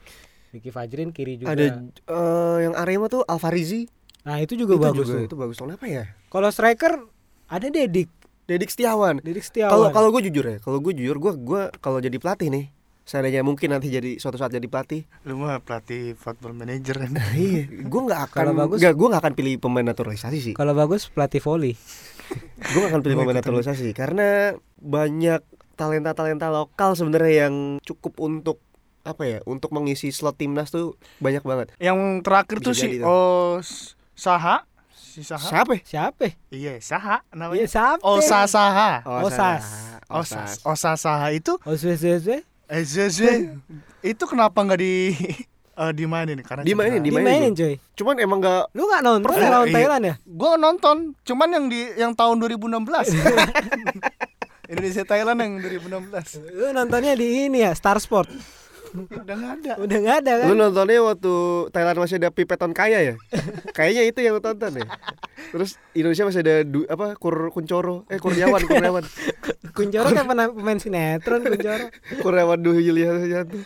Vicky 0.52 0.72
Fajrin 0.72 1.12
kiri 1.12 1.36
juga. 1.36 1.52
Ada 1.52 1.64
eh, 2.08 2.56
yang 2.64 2.74
Arema 2.76 3.12
tuh 3.12 3.20
Alfarizi. 3.28 3.84
Nah, 4.24 4.40
itu 4.40 4.56
juga 4.56 4.78
itu 4.78 4.84
bagus 4.88 5.06
juga, 5.08 5.18
tuh. 5.20 5.26
itu 5.28 5.36
bagus. 5.36 5.56
Kenapa 5.60 5.84
ya? 5.84 6.04
Kalau 6.32 6.48
striker 6.48 6.92
ada 7.52 7.66
Dedik, 7.68 8.08
Dedik 8.48 8.70
Setiawan. 8.72 9.20
Dedik 9.20 9.44
Setiawan. 9.44 9.72
Kalau 9.76 9.86
kalau 9.92 10.08
gue 10.08 10.32
jujur 10.32 10.44
ya, 10.48 10.56
kalau 10.64 10.78
gue 10.80 10.92
jujur 10.96 11.16
gue 11.20 11.32
gue 11.36 11.62
kalau 11.84 11.98
jadi 12.00 12.16
pelatih 12.16 12.48
nih, 12.48 12.64
seandainya 13.02 13.40
mungkin 13.40 13.70
nanti 13.70 13.88
jadi 13.88 14.16
suatu 14.16 14.36
saat 14.36 14.50
jadi 14.50 14.64
pelatih, 14.64 15.02
Lu 15.22 15.36
mah 15.36 15.58
pelatih 15.58 16.14
football 16.14 16.52
manager 16.52 16.98
kan. 16.98 17.10
iya, 17.34 17.66
gue 17.66 18.00
nggak 18.02 18.20
akan 18.26 18.38
Kalau 18.38 18.52
bagus- 18.56 18.78
nggak 18.78 18.94
gue 18.94 19.08
nggak 19.08 19.22
akan 19.22 19.34
pilih 19.34 19.52
pemain 19.58 19.84
naturalisasi 19.84 20.38
sih. 20.40 20.54
kalau 20.54 20.72
bagus 20.72 21.06
pelatih 21.06 21.38
volley. 21.38 21.74
gue 22.64 22.78
gak 22.78 22.90
akan 22.90 23.02
pilih 23.02 23.16
pemain 23.18 23.36
naturalisasi 23.36 23.92
karena 23.92 24.56
banyak 24.76 25.42
talenta-talenta 25.74 26.48
lokal 26.48 26.94
sebenarnya 26.94 27.44
yang 27.44 27.54
cukup 27.80 28.16
untuk 28.18 28.56
apa 29.02 29.26
ya 29.26 29.38
untuk 29.44 29.68
mengisi 29.70 30.08
slot 30.08 30.38
timnas 30.38 30.70
tuh 30.70 30.94
banyak 31.18 31.42
banget 31.42 31.74
Yang 31.76 31.98
terakhir 32.22 32.56
Bisa 32.56 32.66
tuh 32.66 32.74
si. 32.74 32.88
Oh 33.02 33.58
Saha, 34.14 34.62
si 34.94 35.20
Saha. 35.20 35.42
siapa? 35.42 35.74
Siapa? 35.82 36.30
Iya, 36.48 36.78
Saha 36.78 37.20
Iya, 37.20 37.34
namanya. 37.34 37.66
siapa? 37.66 38.00
Osa 38.00 38.46
Saha. 38.46 39.02
Osas. 39.02 39.64
Osas. 40.06 40.50
Osa 40.62 40.94
Saha 40.94 41.34
itu 41.34 41.58
Osas. 41.60 42.00
Osas. 42.72 43.20
eh 43.20 43.52
itu 44.00 44.24
kenapa 44.24 44.56
nggak 44.64 44.80
di 44.80 45.12
eh 45.82 45.92
dimainin 45.92 46.40
karena 46.40 46.64
Dimainin. 46.64 47.00
Dimainin. 47.04 47.52
Dimainin 47.52 47.52
coy. 47.52 47.74
cuman 47.96 48.14
emang 48.20 48.38
gak 48.40 48.64
Lu 48.76 48.88
gak 48.88 49.00
nonton 49.04 49.28
Pernah, 49.28 49.50
lawan 49.60 49.68
iya. 49.68 49.76
Thailand 49.76 50.02
ya? 50.04 50.14
Gua 50.24 50.52
nonton, 50.56 50.96
cuman 51.24 51.48
yang 51.48 51.64
di 51.68 51.80
yang 51.96 52.12
tahun 52.12 52.36
2016. 52.40 53.12
Indonesia 54.72 55.04
Thailand 55.04 55.38
yang 55.40 55.52
2016. 55.60 56.48
Lu 56.48 56.66
nontonnya 56.72 57.12
di 57.12 57.48
ini 57.48 57.60
ya, 57.60 57.76
Star 57.76 58.00
Sport. 58.00 58.32
Udah 58.92 59.34
nggak 59.34 59.52
ada. 59.58 59.72
Udah 59.78 59.98
nggak 59.98 60.16
ada 60.20 60.32
kan? 60.36 60.46
lu 60.46 60.54
nontonnya 60.54 61.00
waktu 61.00 61.32
Thailand 61.68 61.96
masih 61.98 62.16
ada 62.16 62.28
pipeton 62.28 62.72
kaya 62.72 62.98
ya 63.02 63.14
kayaknya 63.72 64.02
itu 64.04 64.20
yang 64.20 64.34
lu 64.34 64.40
tonton 64.40 64.72
ya 64.74 64.84
terus 65.48 65.76
Indonesia 65.92 66.24
masih 66.24 66.40
ada 66.40 66.54
du, 66.62 66.84
apa 66.86 67.16
kur 67.16 67.32
kuncoro 67.48 68.04
eh 68.06 68.16
kurniawan 68.16 68.60
kurniawan 68.62 69.04
Kunjoro 69.72 70.04
kan 70.06 70.24
pernah 70.26 70.46
pemain 70.46 70.76
sinetron 70.76 71.40
Kunjoro. 71.42 71.88
kurniawan 72.20 72.60
Dwi 72.60 72.84
Yulianto 72.84 73.56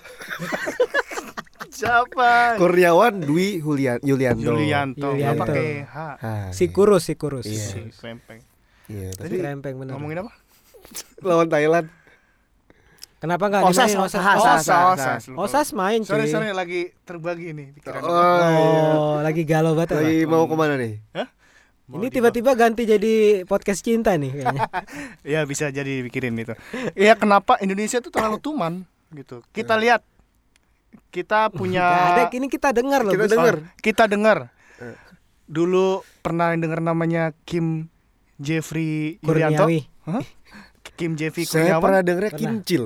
Siapa? 1.69 2.57
kurniawan 2.57 3.21
Dwi 3.21 3.59
Julian 3.59 3.99
Yulianto 4.01 4.47
Yulianto. 4.47 5.09
Nggak 5.09 5.35
Yulianto. 5.35 5.43
pakai 5.43 5.69
H. 5.85 5.97
Ah, 6.17 6.49
Si 6.49 6.71
kurus, 6.71 7.05
si 7.05 7.15
kurus. 7.15 7.45
Iya. 7.45 7.67
Si 7.67 7.81
krempeng. 7.93 8.41
iya 8.87 9.11
Tadi 9.13 9.29
tapi 9.29 9.37
Krempeng 9.37 9.75
bener. 9.77 9.93
ngomongin 9.93 10.23
apa? 10.23 10.33
lawan 11.21 11.51
Thailand 11.51 11.91
Kenapa 13.27 13.45
nggak 13.51 13.63
Osas, 13.67 13.91
dimainin 13.91 14.07
Osas, 14.07 14.23
Osas? 14.23 14.37
Osas. 14.39 14.47
Osas, 14.47 14.87
Osas. 14.87 15.23
Lupa. 15.27 15.39
Osas 15.43 15.69
main 15.75 16.01
cuy. 16.07 16.11
Sorry, 16.15 16.27
sorry 16.31 16.49
lagi 16.55 16.95
terbagi 17.03 17.51
nih 17.51 17.67
pikiran. 17.75 18.01
oh, 18.07 18.15
iya. 18.15 18.83
Oh, 18.95 19.17
lagi 19.19 19.43
galau 19.43 19.75
banget 19.75 19.99
lagi 19.99 20.23
Pak? 20.23 20.31
mau 20.31 20.47
ke 20.47 20.55
mana 20.55 20.75
nih 20.79 20.95
Mau 21.91 22.03
Ini 22.03 22.07
tiba-tiba 22.11 22.55
ganti 22.55 22.83
jadi 22.87 23.43
podcast 23.47 23.83
cinta 23.83 24.15
nih 24.15 24.31
kayaknya. 24.31 24.63
Ya 25.35 25.41
bisa 25.43 25.75
jadi 25.75 26.07
pikirin 26.07 26.39
itu. 26.39 26.55
Iya 26.95 27.19
kenapa 27.19 27.59
Indonesia 27.59 27.99
tuh 27.99 28.15
terlalu 28.15 28.39
tuman 28.39 28.87
gitu. 29.11 29.43
Kita 29.51 29.75
lihat 29.75 30.07
kita 31.11 31.51
punya 31.51 31.83
ada, 31.83 32.23
ini 32.31 32.47
kita 32.47 32.71
dengar 32.71 33.03
loh. 33.03 33.11
Kita 33.11 33.27
dengar. 33.27 33.55
Oh, 33.59 33.67
kita 33.83 34.05
dengar. 34.07 34.39
Eh. 34.79 34.95
Dulu 35.51 36.07
pernah 36.23 36.55
dengar 36.55 36.79
namanya 36.79 37.35
Kim 37.43 37.91
Jeffrey. 38.39 39.19
Kurniawi. 39.19 39.87
Hah? 40.07 40.23
Kim 40.97 41.13
Jeffrey 41.13 41.45
Saya 41.45 41.77
Kurniawan. 41.77 41.83
pernah 41.85 42.01
dengernya 42.01 42.33
Pernah. 42.33 42.43
kincil. 42.57 42.83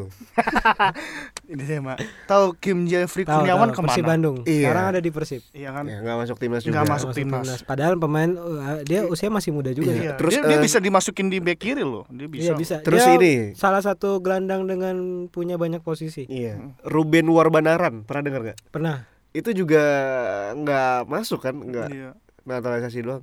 Ini 1.51 1.63
saya 1.65 1.81
mah. 1.81 1.97
Tahu 2.27 2.45
Kim 2.57 2.85
Jeffrey 2.85 3.23
Tahu, 3.23 3.43
Kurniawan 3.43 3.69
Persib 3.71 3.79
ke 3.81 3.95
mana? 3.97 4.07
Bandung. 4.07 4.37
Iya. 4.43 4.61
Sekarang 4.61 4.85
ada 4.87 5.01
di 5.01 5.11
Persib. 5.11 5.43
Iya 5.51 5.69
kan? 5.71 5.85
Ya 5.87 5.99
nggak 5.99 6.17
masuk 6.21 6.37
timnas 6.37 6.63
juga. 6.63 6.73
Nggak 6.73 6.87
masuk. 6.89 7.09
timnas. 7.13 7.61
Padahal 7.63 7.95
pemain 7.97 8.31
uh, 8.31 8.83
dia 8.83 9.03
usia 9.05 9.27
masih 9.29 9.51
muda 9.51 9.71
juga. 9.71 9.91
Iya. 9.91 10.03
ya. 10.05 10.13
Terus, 10.15 10.33
dia, 10.33 10.43
dia 10.45 10.59
eh, 10.59 10.63
bisa 10.63 10.79
dimasukin 10.79 11.27
di 11.27 11.39
back 11.39 11.59
kiri 11.59 11.83
loh. 11.83 12.05
Dia 12.07 12.27
bisa. 12.27 12.43
Iya 12.43 12.53
bisa. 12.55 12.75
Terus 12.83 13.01
Dia 13.01 13.15
ini. 13.17 13.35
salah 13.55 13.81
satu 13.81 14.19
gelandang 14.19 14.67
dengan 14.67 14.97
punya 15.27 15.55
banyak 15.55 15.81
posisi. 15.81 16.27
Iya. 16.27 16.59
Ruben 16.83 17.31
Warbanaran 17.31 18.03
pernah 18.03 18.23
dengar 18.23 18.41
nggak? 18.45 18.59
Pernah. 18.69 19.07
Itu 19.31 19.51
juga 19.51 19.83
nggak 20.53 21.07
masuk 21.07 21.39
kan? 21.41 21.55
Nggak 21.55 21.89
Iya. 21.89 22.11
naturalisasi 22.43 22.99
doang. 23.01 23.23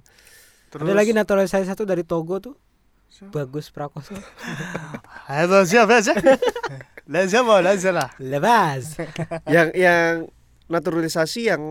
Terus 0.67 0.83
Ada 0.83 0.93
lagi 0.93 1.11
naturalisasi 1.11 1.63
satu 1.63 1.83
dari 1.83 2.03
Togo 2.03 2.39
tuh. 2.39 2.55
Bagus 3.33 3.73
Prakoso. 3.73 4.13
Halo 5.31 5.65
siapa 5.69 5.99
aja? 5.99 6.13
Lazia 7.09 7.41
mau 7.41 7.57
Lazia 7.59 7.89
lah. 7.95 8.13
Lepas. 8.21 8.99
yang 9.53 9.73
yang 9.73 10.27
naturalisasi 10.67 11.47
yang 11.49 11.61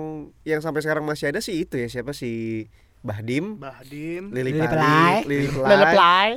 yang 0.42 0.64
sampai 0.64 0.80
sekarang 0.80 1.04
masih 1.04 1.30
ada 1.30 1.38
sih 1.44 1.62
itu 1.62 1.76
ya 1.76 1.86
siapa 1.86 2.16
si 2.16 2.64
Bahdim, 3.04 3.60
Bahdim. 3.60 4.32
Lili 4.34 4.50
Lili 4.50 4.58
Pali, 4.58 4.72
Pelai. 4.72 5.14
Lili 5.28 5.46
Pelai. 5.52 5.68
Leleplay. 5.70 6.28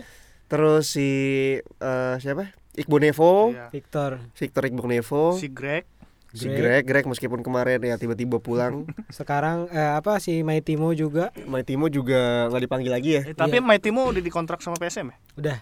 Terus 0.45 0.85
si 0.85 1.09
eh, 1.57 2.15
siapa? 2.21 2.53
Iqbal 2.77 3.01
Nevo, 3.01 3.49
Iya. 3.51 3.73
Victor. 3.73 4.11
Victor 4.37 4.63
Iqbal 4.69 4.87
Nevo, 4.87 5.33
Si 5.33 5.49
Greg. 5.49 5.83
Si 6.31 6.45
Greg. 6.45 6.57
Greg, 6.57 6.83
Greg 6.85 7.05
meskipun 7.05 7.41
kemarin 7.41 7.79
ya 7.79 7.95
tiba-tiba 7.95 8.37
pulang. 8.37 8.85
Sekarang 9.09 9.65
eh, 9.69 9.91
apa 9.93 10.17
si 10.17 10.41
Maitimo 10.41 10.93
juga 10.93 11.33
Maitimo 11.45 11.87
juga 11.87 12.47
nggak 12.49 12.61
dipanggil 12.65 12.91
lagi 12.91 13.09
ya. 13.17 13.21
Eh, 13.25 13.35
tapi 13.35 13.57
Iya. 13.57 13.65
My 13.65 13.77
Timo 13.77 14.05
udah 14.05 14.21
dikontrak 14.21 14.59
sama 14.59 14.77
PSM 14.77 15.09
ya? 15.09 15.17
udah. 15.35 15.57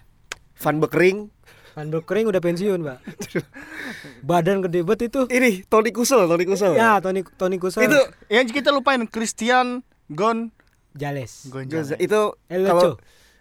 Van 0.58 0.82
Bekering, 0.82 1.30
Van 1.78 1.94
Broekrink 1.94 2.26
udah 2.26 2.42
pensiun, 2.42 2.82
Pak. 2.82 2.98
Badan 4.28 4.66
gede 4.66 4.82
banget 4.82 5.14
itu. 5.14 5.30
Ini 5.30 5.62
Tony 5.70 5.94
Kusel, 5.94 6.26
Tony 6.26 6.50
Kusel. 6.50 6.74
Ya, 6.74 6.98
Tony 6.98 7.22
Tony 7.38 7.62
Kusel. 7.62 7.86
Itu 7.86 8.00
Yang 8.34 8.58
kita 8.58 8.74
lupain 8.74 9.06
Christian 9.06 9.86
Gon 10.10 10.50
Jales. 10.98 11.46
Gonzalez. 11.54 11.94
itu 12.02 12.20
El 12.50 12.66
kalau 12.66 12.98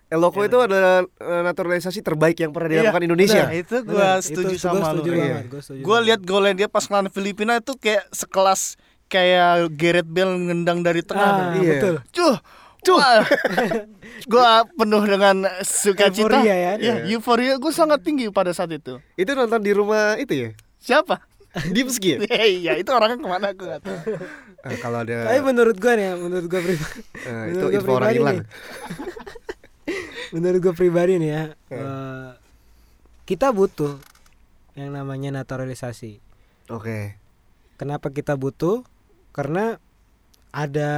Loco. 0.09 0.15
El 0.15 0.19
Loco 0.21 0.41
itu 0.43 0.59
adalah 0.61 1.03
eh, 1.03 1.43
naturalisasi 1.43 1.99
terbaik 2.01 2.39
yang 2.39 2.51
pernah 2.51 2.71
dilakukan 2.71 2.97
Iya, 2.97 3.07
Indonesia. 3.07 3.43
Itu 3.51 3.77
Bener, 3.81 3.91
gua 3.91 4.09
itu- 4.15 4.25
setuju 4.25 4.55
itu 4.55 4.63
sama 4.63 4.79
gua 4.79 4.91
lu. 4.93 5.03
Iya. 5.09 5.39
Gue 5.79 5.99
lihat 6.05 6.21
golnya 6.23 6.55
dia 6.57 6.69
pas 6.69 6.85
ngelawan 6.85 7.11
Filipina 7.11 7.59
itu 7.59 7.75
kayak 7.75 8.07
sekelas 8.11 8.79
kayak 9.07 9.71
Gareth 9.73 10.07
Bale 10.07 10.35
ngendang 10.37 10.81
dari 10.81 11.03
tengah. 11.03 11.31
Ah. 11.51 11.55
Iya. 11.55 11.71
betul. 11.73 11.95
Cuh, 12.13 12.37
cuh. 12.83 12.99
gue 14.31 14.49
penuh 14.73 15.03
dengan 15.05 15.37
sukacita. 15.61 16.39
Euforia 16.39 16.55
ya. 16.55 16.73
Ya, 16.79 16.95
euforia 17.09 17.55
gue 17.57 17.73
sangat 17.73 18.01
tinggi 18.01 18.31
pada 18.31 18.51
saat 18.51 18.71
itu. 18.71 19.03
Itu 19.15 19.31
nonton 19.33 19.59
di 19.59 19.71
rumah 19.71 20.15
itu 20.17 20.33
ya? 20.33 20.49
Siapa? 20.79 21.19
Dipski 21.75 22.15
ya? 22.15 22.19
Iya, 22.39 22.73
itu 22.79 22.91
orangnya 22.91 23.19
ke 23.19 23.27
mana 23.27 23.51
gue 23.51 23.67
gak 23.67 23.83
tahu. 23.83 23.99
Eh, 24.67 24.79
kalau 24.79 24.99
ada 25.01 25.31
Tapi 25.31 25.41
menurut 25.41 25.79
gua 25.79 25.95
nih, 25.95 26.05
ya, 26.05 26.15
menurut 26.17 26.47
gua 26.47 26.59
pribadi. 26.59 27.01
eh, 27.23 27.45
itu 27.49 27.59
gua 27.61 27.71
info 27.75 27.91
orang 27.93 28.11
hilang. 28.11 28.39
Menurut 30.35 30.59
gua 30.63 30.75
pribadi 30.75 31.19
nih 31.19 31.31
ya, 31.31 31.43
eh, 31.71 32.31
kita 33.27 33.51
butuh 33.51 33.99
yang 34.77 34.93
namanya 34.93 35.33
naturalisasi. 35.43 36.21
Oke. 36.71 37.17
Kenapa 37.77 38.13
kita 38.13 38.37
butuh? 38.37 38.85
Karena 39.33 39.79
ada 40.53 40.91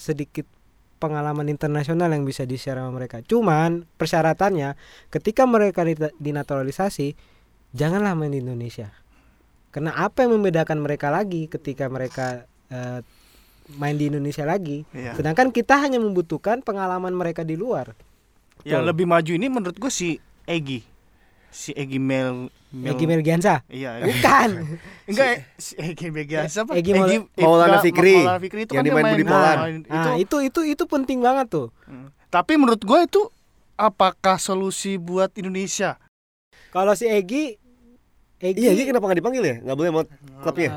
sedikit 0.00 0.48
pengalaman 0.96 1.52
internasional 1.52 2.08
yang 2.08 2.24
bisa 2.24 2.48
di-share 2.48 2.80
sama 2.80 2.92
mereka. 2.92 3.20
Cuman 3.20 3.84
persyaratannya 4.00 4.74
ketika 5.12 5.44
mereka 5.44 5.84
dinaturalisasi 6.16 7.12
janganlah 7.76 8.16
main 8.16 8.32
di 8.32 8.40
Indonesia. 8.40 8.88
Karena 9.68 9.92
apa 9.92 10.24
yang 10.24 10.40
membedakan 10.40 10.80
mereka 10.80 11.12
lagi 11.12 11.52
ketika 11.52 11.84
mereka 11.92 12.48
eh, 12.72 13.04
main 13.76 13.96
di 14.00 14.08
Indonesia 14.08 14.48
lagi? 14.48 14.88
Iya. 14.96 15.12
Sedangkan 15.20 15.52
kita 15.52 15.76
hanya 15.76 16.00
membutuhkan 16.00 16.64
pengalaman 16.64 17.12
mereka 17.12 17.44
di 17.44 17.60
luar. 17.60 17.92
Yang 18.62 18.80
Betul. 18.80 18.88
lebih 18.88 19.06
maju 19.06 19.32
ini 19.32 19.46
menurut 19.46 19.76
gue 19.76 19.90
si 19.90 20.16
Egi. 20.44 20.80
Si 21.48 21.72
Egi 21.72 21.96
Mel, 21.96 22.52
Mel 22.68 22.92
Egi 22.92 23.04
Melgiansa. 23.04 23.64
Iya. 23.66 24.00
Bukan. 24.02 24.50
Enggak, 25.08 25.44
si 25.56 25.72
Egi 25.76 26.06
Melgiansa 26.08 26.64
apa? 26.64 26.72
Egi 26.74 26.92
Maul- 26.92 27.28
Maulana 27.34 27.78
Fikri. 27.80 28.16
Maulana 28.18 28.40
Fikri 28.40 28.60
itu 28.62 28.72
Yang 28.72 28.82
kan 28.82 28.86
dimain 28.86 29.04
main 29.04 29.14
Budi 29.14 29.24
bola. 29.24 29.40
Polan. 29.54 29.72
Itu, 29.78 29.88
Nah, 29.88 30.14
itu 30.16 30.36
itu 30.42 30.60
itu 30.66 30.84
penting 30.84 31.18
banget 31.20 31.46
tuh. 31.48 31.68
Hmm. 31.84 32.12
Tapi 32.26 32.52
menurut 32.54 32.80
gue 32.80 33.00
itu 33.02 33.20
apakah 33.74 34.36
solusi 34.36 34.96
buat 34.96 35.32
Indonesia? 35.34 35.96
Kalau 36.68 36.92
si 36.92 37.06
Egi 37.06 37.56
Egi 38.36 38.60
Iya, 38.60 38.72
dia 38.72 38.84
kenapa 38.84 39.08
nggak 39.08 39.18
dipanggil 39.20 39.42
ya? 39.42 39.56
Nggak 39.62 39.76
boleh 39.76 39.90
mau 39.90 40.04
klubnya. 40.44 40.70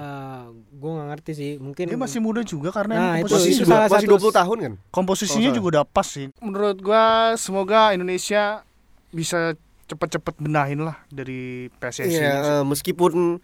Gue 0.79 0.89
nggak 0.89 1.07
ngerti 1.09 1.31
sih. 1.33 1.51
Mungkin 1.55 1.85
Dia 1.85 1.99
masih 1.99 2.19
muda 2.19 2.41
juga 2.41 2.71
karena 2.71 2.95
Nah, 2.95 3.15
itu- 3.19 3.29
Masih, 3.29 3.51
itu 3.53 3.63
salah 3.63 3.85
masih 3.85 4.07
satu- 4.07 4.15
20 4.17 4.31
tahun 4.33 4.57
kan? 4.59 4.73
komposisinya 4.89 5.49
Oh, 5.49 5.55
juga 5.55 5.67
udah 5.69 5.83
pas 5.83 6.07
sih. 6.07 6.31
Menurut 6.39 6.79
gua 6.79 7.03
semoga 7.35 7.91
Indonesia 7.91 8.63
bisa 9.09 9.53
cepet-cepet 9.85 10.37
benahin 10.37 10.79
lah 10.79 11.01
dari 11.07 11.67
PSSI. 11.75 12.15
Iya, 12.15 12.33
eh, 12.53 12.63
meskipun 12.63 13.41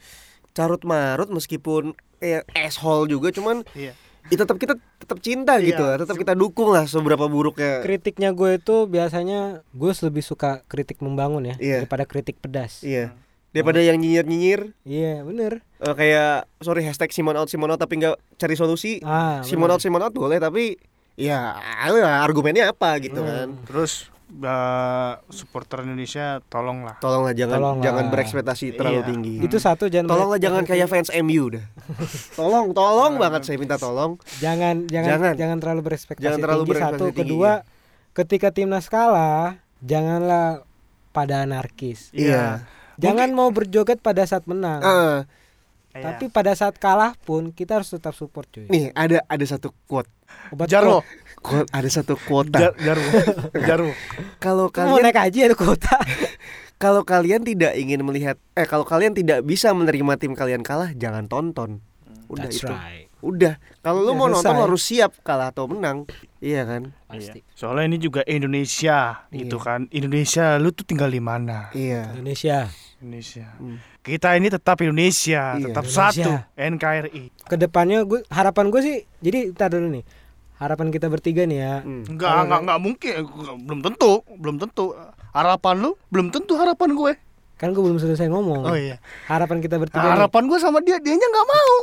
carut 0.52 0.82
marut, 0.82 1.28
meskipun 1.28 1.92
eh, 2.18 2.40
asshole 2.56 3.06
juga, 3.08 3.28
cuman 3.30 3.68
Iya. 3.74 3.92
ya 4.26 4.36
tetap 4.36 4.56
kita 4.56 4.74
tetap 4.96 5.20
cinta 5.20 5.58
Iya. 5.58 5.66
gitu, 5.68 5.84
tetap 6.00 6.16
kita 6.16 6.34
dukung 6.34 6.70
lah 6.70 6.86
seberapa 6.86 7.28
buruknya. 7.28 7.82
kritiknya 7.82 8.32
gue 8.32 8.56
itu 8.56 8.86
biasanya 8.86 9.40
gue 9.70 9.92
lebih 9.92 10.22
suka 10.22 10.64
kritik 10.64 10.98
membangun 11.00 11.44
ya 11.44 11.56
Iya. 11.58 11.76
daripada 11.82 12.06
kritik 12.06 12.40
pedas. 12.40 12.82
Iya. 12.82 13.12
Daripada 13.56 13.80
yang 13.80 13.96
nyinyir-nyinyir 13.96 14.76
Iya 14.84 15.24
bener. 15.24 15.64
eh, 15.78 15.94
kayak 15.94 16.52
sorry 16.60 16.84
hashtag 16.84 17.10
Simon 17.10 17.34
out 17.34 17.48
Simon 17.48 17.72
out 17.72 17.80
tapi 17.80 17.96
nggak 17.96 18.20
cari 18.36 18.54
solusi. 18.54 19.00
Ah, 19.00 19.40
Simon 19.40 19.66
bener. 19.66 19.74
out 19.74 19.82
Simon 19.82 20.02
out 20.02 20.12
boleh 20.12 20.38
tapi 20.38 20.76
ya 21.16 21.56
alah, 21.56 22.20
argumennya 22.20 22.68
apa 22.68 23.00
gitu 23.00 23.16
Hmm. 23.16 23.26
kan. 23.26 23.50
Terus 23.66 24.12
eh, 24.28 25.12
supporter 25.30 25.82
Indonesia 25.82 26.44
tolonglah. 26.44 26.98
Tolonglah 26.98 27.32
jangan 27.32 27.56
Tolonglah. 27.56 27.86
jangan 27.86 28.06
berekspektasi 28.10 28.66
terlalu 28.74 29.00
Iya. 29.00 29.08
tinggi. 29.08 29.34
Itu 29.40 29.58
satu 29.58 29.88
jangan 29.88 30.10
Tolonglah 30.10 30.40
jangan 30.42 30.64
kayak 30.66 30.88
fans 30.88 31.08
MU 31.16 31.46
dah. 31.50 31.66
tolong, 32.36 32.74
tolong 32.74 33.16
banget 33.16 33.42
saya 33.44 33.56
minta 33.56 33.78
tolong. 33.78 34.20
jangan 34.36 34.84
jangan 34.86 35.10
Jangan. 35.10 35.34
jangan, 35.34 35.58
terlalu 35.58 35.82
berekspektasi 35.86 36.26
Jangan 36.26 36.40
terlalu 36.42 36.60
tinggi 36.60 36.72
berekspektasi 36.74 37.00
satu 37.00 37.06
tinggi, 37.08 37.20
kedua 37.24 37.52
ketika 38.12 38.48
timnas 38.50 38.88
kalah 38.88 39.56
janganlah 39.80 40.66
pada 41.12 41.40
anarkis 41.42 42.12
Iya. 42.12 42.68
Jangan 42.98 43.30
mau 43.32 43.50
berjoget 43.50 44.00
pada 44.00 44.24
saat 44.24 44.44
menang 44.44 44.82
Iya. 45.96 46.12
tapi 46.12 46.28
pada 46.28 46.52
saat 46.52 46.76
kalah 46.76 47.16
pun 47.18 47.50
kita 47.50 47.80
harus 47.80 47.88
tetap 47.88 48.12
support 48.12 48.44
cuy 48.50 48.68
nih 48.68 48.92
ada 48.92 49.24
ada 49.24 49.46
satu 49.46 49.72
quote. 49.86 50.12
obat 50.50 50.68
Jarwo, 50.68 51.00
Quote 51.38 51.70
ada 51.70 51.88
satu 51.88 52.18
kuota. 52.18 52.58
Jar- 52.60 52.76
Jarwo, 52.76 53.10
Jarwo. 53.68 53.92
Kalau 54.38 54.68
Kok 54.68 54.82
mau 54.82 54.98
kalian 54.98 55.06
naik 55.06 55.20
haji 55.22 55.40
ada 55.42 55.56
kuota 55.56 55.96
kalau 56.84 57.02
kalian 57.02 57.42
tidak 57.42 57.72
ingin 57.74 58.02
melihat 58.02 58.36
eh 58.52 58.66
kalau 58.66 58.84
kalian 58.84 59.14
tidak 59.14 59.40
bisa 59.42 59.72
menerima 59.72 60.20
tim 60.20 60.34
kalian 60.34 60.60
kalah, 60.60 60.92
jangan 60.92 61.26
tonton. 61.26 61.80
Udah 62.28 62.44
That's 62.44 62.60
itu. 62.60 62.68
right 62.68 63.08
Udah. 63.22 63.56
Kalau 63.80 64.02
lu 64.02 64.14
mau 64.14 64.28
nonton 64.28 64.44
selesai. 64.44 64.64
harus 64.66 64.82
siap 64.84 65.12
kalah 65.22 65.50
atau 65.50 65.66
menang. 65.66 66.04
Iya 66.46 66.62
kan? 66.64 66.82
pasti 67.10 67.42
Iya. 67.42 67.52
Soalnya 67.52 67.86
ini 67.88 67.98
juga 67.98 68.22
Indonesia 68.24 69.26
gitu 69.28 69.58
Iya. 69.58 69.66
kan. 69.66 69.80
Indonesia 69.90 70.46
lu 70.56 70.70
tuh 70.70 70.86
tinggal 70.86 71.10
di 71.10 71.18
mana? 71.18 71.74
Iya. 71.74 72.14
Indonesia 72.14 72.70
Indonesia. 72.96 73.50
Hmm. 73.58 73.82
Kita 74.00 74.34
ini 74.34 74.48
tetap 74.48 74.78
Indonesia, 74.80 75.58
Iya. 75.58 75.66
tetap 75.66 75.84
Indonesia. 75.84 76.14
satu 76.14 76.32
NKRI. 76.56 77.24
ke 77.44 77.56
depannya 77.56 78.02
gue 78.04 78.22
harapan 78.30 78.70
gue 78.70 78.80
sih 78.80 78.98
jadi 79.20 79.50
kita 79.52 79.70
dulu 79.70 79.90
nih 79.92 80.06
harapan 80.56 80.88
kita 80.88 81.08
bertiga 81.08 81.44
nih 81.44 81.60
ya 81.60 81.76
Hmm. 81.82 82.06
Enggak, 82.08 82.32
enggak, 82.46 82.60
enggak 82.62 82.80
mungkin. 82.80 83.14
Belum 83.66 83.80
tentu, 83.82 84.12
belum 84.32 84.56
tentu. 84.58 84.86
Harapan 85.32 85.76
lu 85.80 85.92
belum 86.08 86.30
tentu 86.30 86.54
harapan 86.56 86.94
gue. 86.94 87.14
Kan 87.56 87.72
gue 87.72 87.80
belum 87.80 87.96
selesai 87.96 88.28
ngomong 88.28 88.68
Oh 88.68 88.76
iya. 88.76 89.00
harapan 89.26 89.64
kita 89.64 89.80
bertiga. 89.80 90.12
Harapan 90.12 90.44
gue 90.46 90.60
sama 90.60 90.84
dia, 90.84 91.00
dianya 91.00 91.24
nggak 91.24 91.48
mau. 91.48 91.74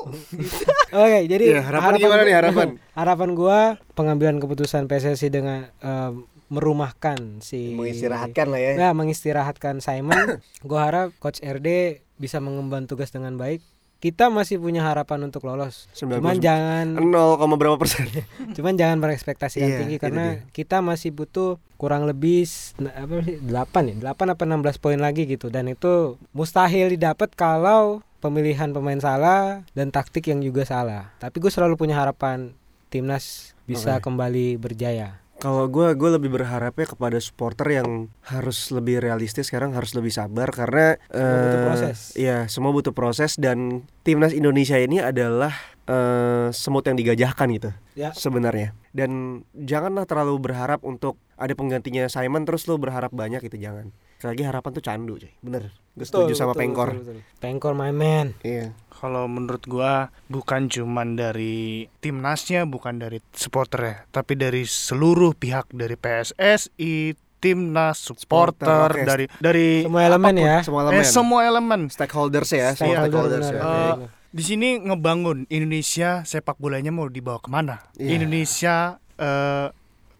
Oke, 1.03 1.19
jadi 1.25 1.45
Iya, 1.57 1.61
harapan 1.65 1.93
gimana 1.97 2.23
nih, 2.23 2.37
harapan? 2.37 2.67
harapan 3.01 3.29
gua 3.33 3.59
pengambilan 3.93 4.37
keputusan 4.37 4.85
PSSI 4.85 5.29
dengan 5.29 5.65
eh, 5.81 6.13
merumahkan 6.53 7.41
si 7.41 7.73
Mengistirahatkan 7.73 8.53
lah 8.53 8.61
ya. 8.61 8.73
Ya, 8.77 8.91
mengistirahatkan 8.93 9.81
Simon. 9.81 10.37
gua 10.69 10.81
harap 10.85 11.09
coach 11.17 11.41
RD 11.41 12.01
bisa 12.21 12.39
mengemban 12.39 12.85
tugas 12.85 13.09
dengan 13.09 13.41
baik. 13.41 13.65
Kita 14.03 14.35
masih 14.35 14.59
punya 14.59 14.83
harapan 14.83 15.31
untuk 15.31 15.47
lolos. 15.47 15.87
19. 15.95 16.19
Cuman 16.19 16.43
jangan 16.43 16.87
0, 16.99 17.39
berapa 17.55 17.79
persen? 17.79 18.11
cuman 18.59 18.75
jangan 18.75 18.99
berekspektasi 18.99 19.63
yang 19.63 19.71
Iya, 19.71 19.79
tinggi 19.87 19.97
karena 20.03 20.43
kita 20.51 20.83
masih 20.83 21.15
butuh 21.15 21.63
kurang 21.79 22.11
lebih 22.11 22.43
apa 22.83 23.23
sih 23.23 23.39
8 23.39 23.91
ya 23.91 23.95
8 24.15 24.35
apa 24.35 24.43
16 24.43 24.83
poin 24.83 24.99
lagi 24.99 25.27
gitu 25.27 25.51
dan 25.51 25.67
itu 25.67 26.19
mustahil 26.31 26.91
didapat 26.91 27.35
kalau 27.35 28.07
pemilihan 28.23 28.71
pemain 28.71 28.99
salah 29.03 29.67
dan 29.75 29.91
taktik 29.91 30.31
yang 30.31 30.39
juga 30.39 30.63
salah 30.63 31.11
tapi 31.19 31.43
gue 31.43 31.51
selalu 31.51 31.75
punya 31.75 31.99
harapan 31.99 32.55
timnas 32.87 33.55
bisa 33.67 33.99
Oke. 33.99 34.07
kembali 34.07 34.63
berjaya 34.63 35.22
Kalau 35.43 35.67
gue 35.67 35.99
gue 35.99 36.11
lebih 36.15 36.31
berharapnya 36.31 36.87
kepada 36.87 37.19
supporter 37.19 37.83
yang 37.83 38.07
harus 38.31 38.71
lebih 38.71 39.03
realistis 39.03 39.51
sekarang 39.51 39.75
harus 39.75 39.91
lebih 39.99 40.15
sabar 40.15 40.47
karena 40.55 40.95
Semua 41.11 41.35
butuh 41.35 41.59
eh, 41.59 41.67
proses. 41.67 41.99
Iya, 42.15 42.39
semua 42.47 42.71
butuh 42.71 42.95
proses 42.95 43.35
dan 43.35 43.83
timnas 44.07 44.31
Indonesia 44.31 44.79
ini 44.79 45.03
adalah 45.03 45.51
eh, 45.91 46.55
semut 46.55 46.87
yang 46.87 46.95
digajahkan 46.95 47.49
gitu 47.59 47.71
ya 47.99 48.15
sebenarnya. 48.15 48.79
Dan 48.95 49.43
janganlah 49.59 50.07
terlalu 50.07 50.39
berharap 50.39 50.87
untuk 50.87 51.19
ada 51.35 51.51
penggantinya 51.59 52.07
Simon 52.07 52.47
terus 52.47 52.71
lo 52.71 52.79
berharap 52.79 53.11
banyak 53.11 53.43
itu 53.43 53.59
jangan. 53.59 53.91
Sekali 54.23 54.39
lagi 54.39 54.45
harapan 54.47 54.71
tuh 54.71 54.85
candu, 54.87 55.15
coy. 55.19 55.33
Bener. 55.43 55.75
Gue 55.99 56.07
setuju 56.07 56.39
sama 56.39 56.55
Pengkor. 56.55 56.95
Pengkor 57.43 57.75
my 57.75 57.91
man 57.91 58.39
Iya. 58.47 58.71
Kalau 59.03 59.27
menurut 59.27 59.67
gua 59.67 59.93
bukan 60.29 60.71
cuman 60.71 61.19
dari 61.19 61.91
timnasnya, 61.99 62.63
bukan 62.65 62.97
dari 62.97 63.19
supporternya, 63.29 64.07
tapi 64.09 64.33
dari 64.33 64.63
seluruh 64.63 65.35
pihak 65.35 65.67
dari 65.69 65.99
PSSI, 65.99 67.11
timnas, 67.37 67.99
supporter, 67.99 68.63
Supporter, 68.63 68.95
oke. 68.95 69.03
dari 69.03 69.25
dari 69.37 69.69
semua 69.83 70.03
elemen 70.07 70.31
apa 70.31 70.39
pun. 70.39 70.47
ya 70.47 70.59
Semua 70.63 70.81
eh, 70.81 70.87
elemen. 70.87 71.03
semua 71.05 71.41
elemen. 71.43 71.81
stakeholders 71.91 72.51
ya, 72.53 72.69
semua 72.73 73.03
Stakeholder, 73.03 73.41
stakeholders 73.43 73.49
ya. 73.51 73.61
Eh, 73.61 73.95
di 74.31 74.43
sini 74.47 74.69
ngebangun 74.79 75.51
Indonesia 75.51 76.23
sepak 76.23 76.57
bolanya 76.57 76.89
mau 76.89 77.11
dibawa 77.11 77.37
ke 77.37 77.51
mana? 77.51 77.83
Iya. 77.99 78.11
Indonesia 78.17 78.75
eh, 79.19 79.67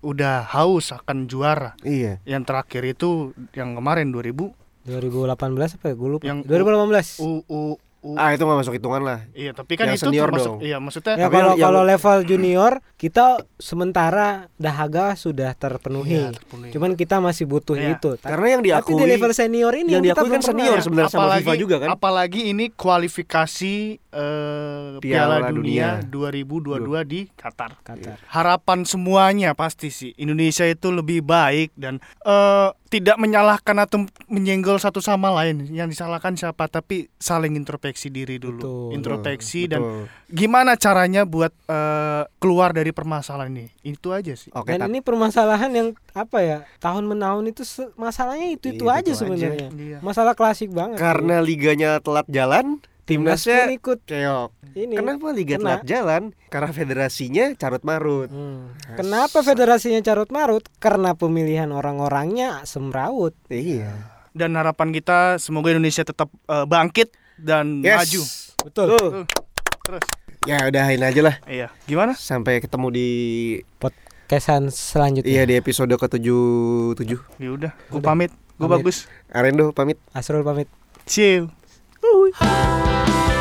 udah 0.03 0.43
haus 0.51 0.91
akan 0.91 1.31
juara. 1.31 1.79
Iya. 1.81 2.19
Yang 2.27 2.43
terakhir 2.45 2.83
itu 2.91 3.31
yang 3.55 3.79
kemarin 3.79 4.11
2000 4.11 4.59
2018 4.83 5.39
apa 5.79 5.87
ya 5.87 5.95
gue 5.95 6.09
lupa 6.11 6.23
Yang- 6.27 6.43
2018 6.51 7.23
U, 7.23 7.47
U 7.47 7.61
U. 8.03 8.15
Ah 8.15 8.31
itu 8.31 8.43
nggak 8.43 8.59
masuk 8.59 8.75
hitungan 8.75 8.99
lah. 9.01 9.19
Iya, 9.31 9.51
tapi 9.53 9.75
kan 9.75 9.87
Yang 9.87 9.97
itu 9.97 10.05
senior 10.05 10.27
termasuk 10.29 10.53
dong. 10.53 10.59
iya 10.61 10.77
maksudnya 10.77 11.15
Ya 11.15 11.25
Tapi 11.25 11.35
kalau 11.35 11.53
yang- 11.53 11.63
kalau 11.63 11.83
level 11.83 12.19
junior 12.25 12.73
kita 12.97 13.27
sementara 13.57 14.29
dahaga 14.57 15.15
sudah 15.15 15.51
terpenuhi. 15.53 16.19
Iya, 16.19 16.35
terpenuhi. 16.35 16.71
Cuman 16.71 16.91
kita 16.93 17.17
masih 17.19 17.47
butuh 17.47 17.75
Iya. 17.75 17.95
itu. 17.95 18.19
Karena 18.19 18.47
yang 18.51 18.61
Tapi 18.61 18.69
diakui 18.69 18.95
di 18.97 19.07
level 19.09 19.33
senior 19.33 19.73
ini 19.73 19.91
yang 19.93 20.03
diakui 20.03 20.29
kan 20.29 20.43
senior 20.43 20.79
sebenarnya 20.79 21.09
sama 21.09 21.23
apalagi, 21.25 21.43
FIFA 21.43 21.55
juga 21.57 21.77
kan. 21.79 21.89
Apalagi 21.93 22.41
ini 22.49 22.65
kualifikasi 22.69 23.75
eh, 24.13 24.99
Piala, 24.99 25.39
Piala 25.39 25.49
Dunia, 25.49 26.03
Dunia. 26.03 26.45
2022 26.45 27.01
di 27.03 27.21
Qatar. 27.31 27.79
Qatar. 27.81 28.19
Harapan 28.27 28.83
semuanya 28.83 29.53
pasti 29.53 29.89
sih 29.89 30.11
Indonesia 30.17 30.65
itu 30.65 30.91
lebih 30.91 31.23
baik 31.23 31.73
dan 31.75 31.97
eh, 32.21 32.69
tidak 32.93 33.17
menyalahkan 33.17 33.73
atau 33.81 34.05
menyenggol 34.29 34.77
satu 34.77 35.01
sama 35.01 35.33
lain. 35.33 35.65
Yang 35.73 35.97
disalahkan 35.97 36.37
siapa 36.37 36.69
tapi 36.69 37.09
saling 37.17 37.57
introspeksi 37.57 38.13
diri 38.13 38.37
dulu. 38.37 38.61
Betul. 38.61 38.89
introspeksi 38.93 39.65
dan 39.65 39.81
Betul. 39.81 40.05
gimana 40.29 40.77
caranya 40.77 41.25
buat 41.25 41.57
eh, 41.65 42.29
keluar 42.37 42.77
dari 42.77 42.93
permasalahan 42.93 43.49
ini. 43.57 43.73
Itu 43.81 44.13
aja 44.13 44.37
sih. 44.37 44.53
Oke, 44.53 44.77
Dan 44.77 44.93
ini 44.93 45.01
permasalahan 45.01 45.73
yang 45.73 45.89
apa 46.13 46.45
ya? 46.45 46.59
Tahun 46.77 47.01
menahun 47.09 47.49
itu 47.49 47.65
masalahnya 47.97 48.53
itu 48.53 48.69
itu 48.77 48.85
Itu 48.85 48.93
aja 48.93 49.09
aja. 49.09 49.13
sebenarnya. 49.17 49.69
Iya. 49.73 49.99
Masalah 50.05 50.37
klasik 50.37 50.69
banget. 50.69 51.01
karena 51.01 51.41
liganya 51.41 51.97
telat 52.05 52.29
jalan, 52.29 52.85
timnasnya 53.05 53.71
ikut 53.71 54.03
keok. 54.03 54.51
ini. 54.73 54.95
Kenapa 54.95 55.31
liga 55.31 55.57
Kena. 55.57 55.79
telat 55.79 55.83
jalan? 55.85 56.23
Karena 56.49 56.71
federasinya 56.71 57.45
carut 57.55 57.83
marut. 57.83 58.29
Hmm. 58.29 58.73
Kenapa 58.95 59.41
federasinya 59.41 60.01
carut 60.01 60.29
marut? 60.29 60.65
Karena 60.79 61.13
pemilihan 61.13 61.69
orang-orangnya 61.69 62.65
semrawut. 62.65 63.37
Iya. 63.47 63.93
Dan 64.33 64.57
harapan 64.57 64.91
kita 64.91 65.37
semoga 65.37 65.71
Indonesia 65.71 66.03
tetap 66.03 66.33
eh, 66.47 66.65
bangkit 66.65 67.13
dan 67.37 67.85
Yes. 67.85 67.99
maju. 68.01 68.23
Betul. 68.65 68.87
Tuh. 68.87 68.97
Tuh. 68.97 69.25
Terus. 69.83 70.05
Ya 70.43 70.59
udahin 70.65 70.99
aja 71.01 71.21
lah. 71.21 71.37
Iya. 71.45 71.69
Gimana? 71.85 72.15
Sampai 72.15 72.59
ketemu 72.59 72.89
di 72.91 73.09
Podcastan 73.77 74.73
selanjutnya. 74.73 75.29
iya 75.29 75.43
di 75.45 75.55
episode 75.55 75.93
ke-77. 75.93 77.13
Ya 77.37 77.51
udah, 77.51 77.73
gue 77.77 77.95
Udah. 77.95 78.03
pamit. 78.03 78.33
Gue 78.57 78.67
bagus. 78.67 79.05
Arendo 79.29 79.71
pamit. 79.71 80.01
Asrul 80.11 80.41
pamit. 80.41 80.67
See 81.05 81.37
you. 81.37 81.53
Doei. 82.03 83.32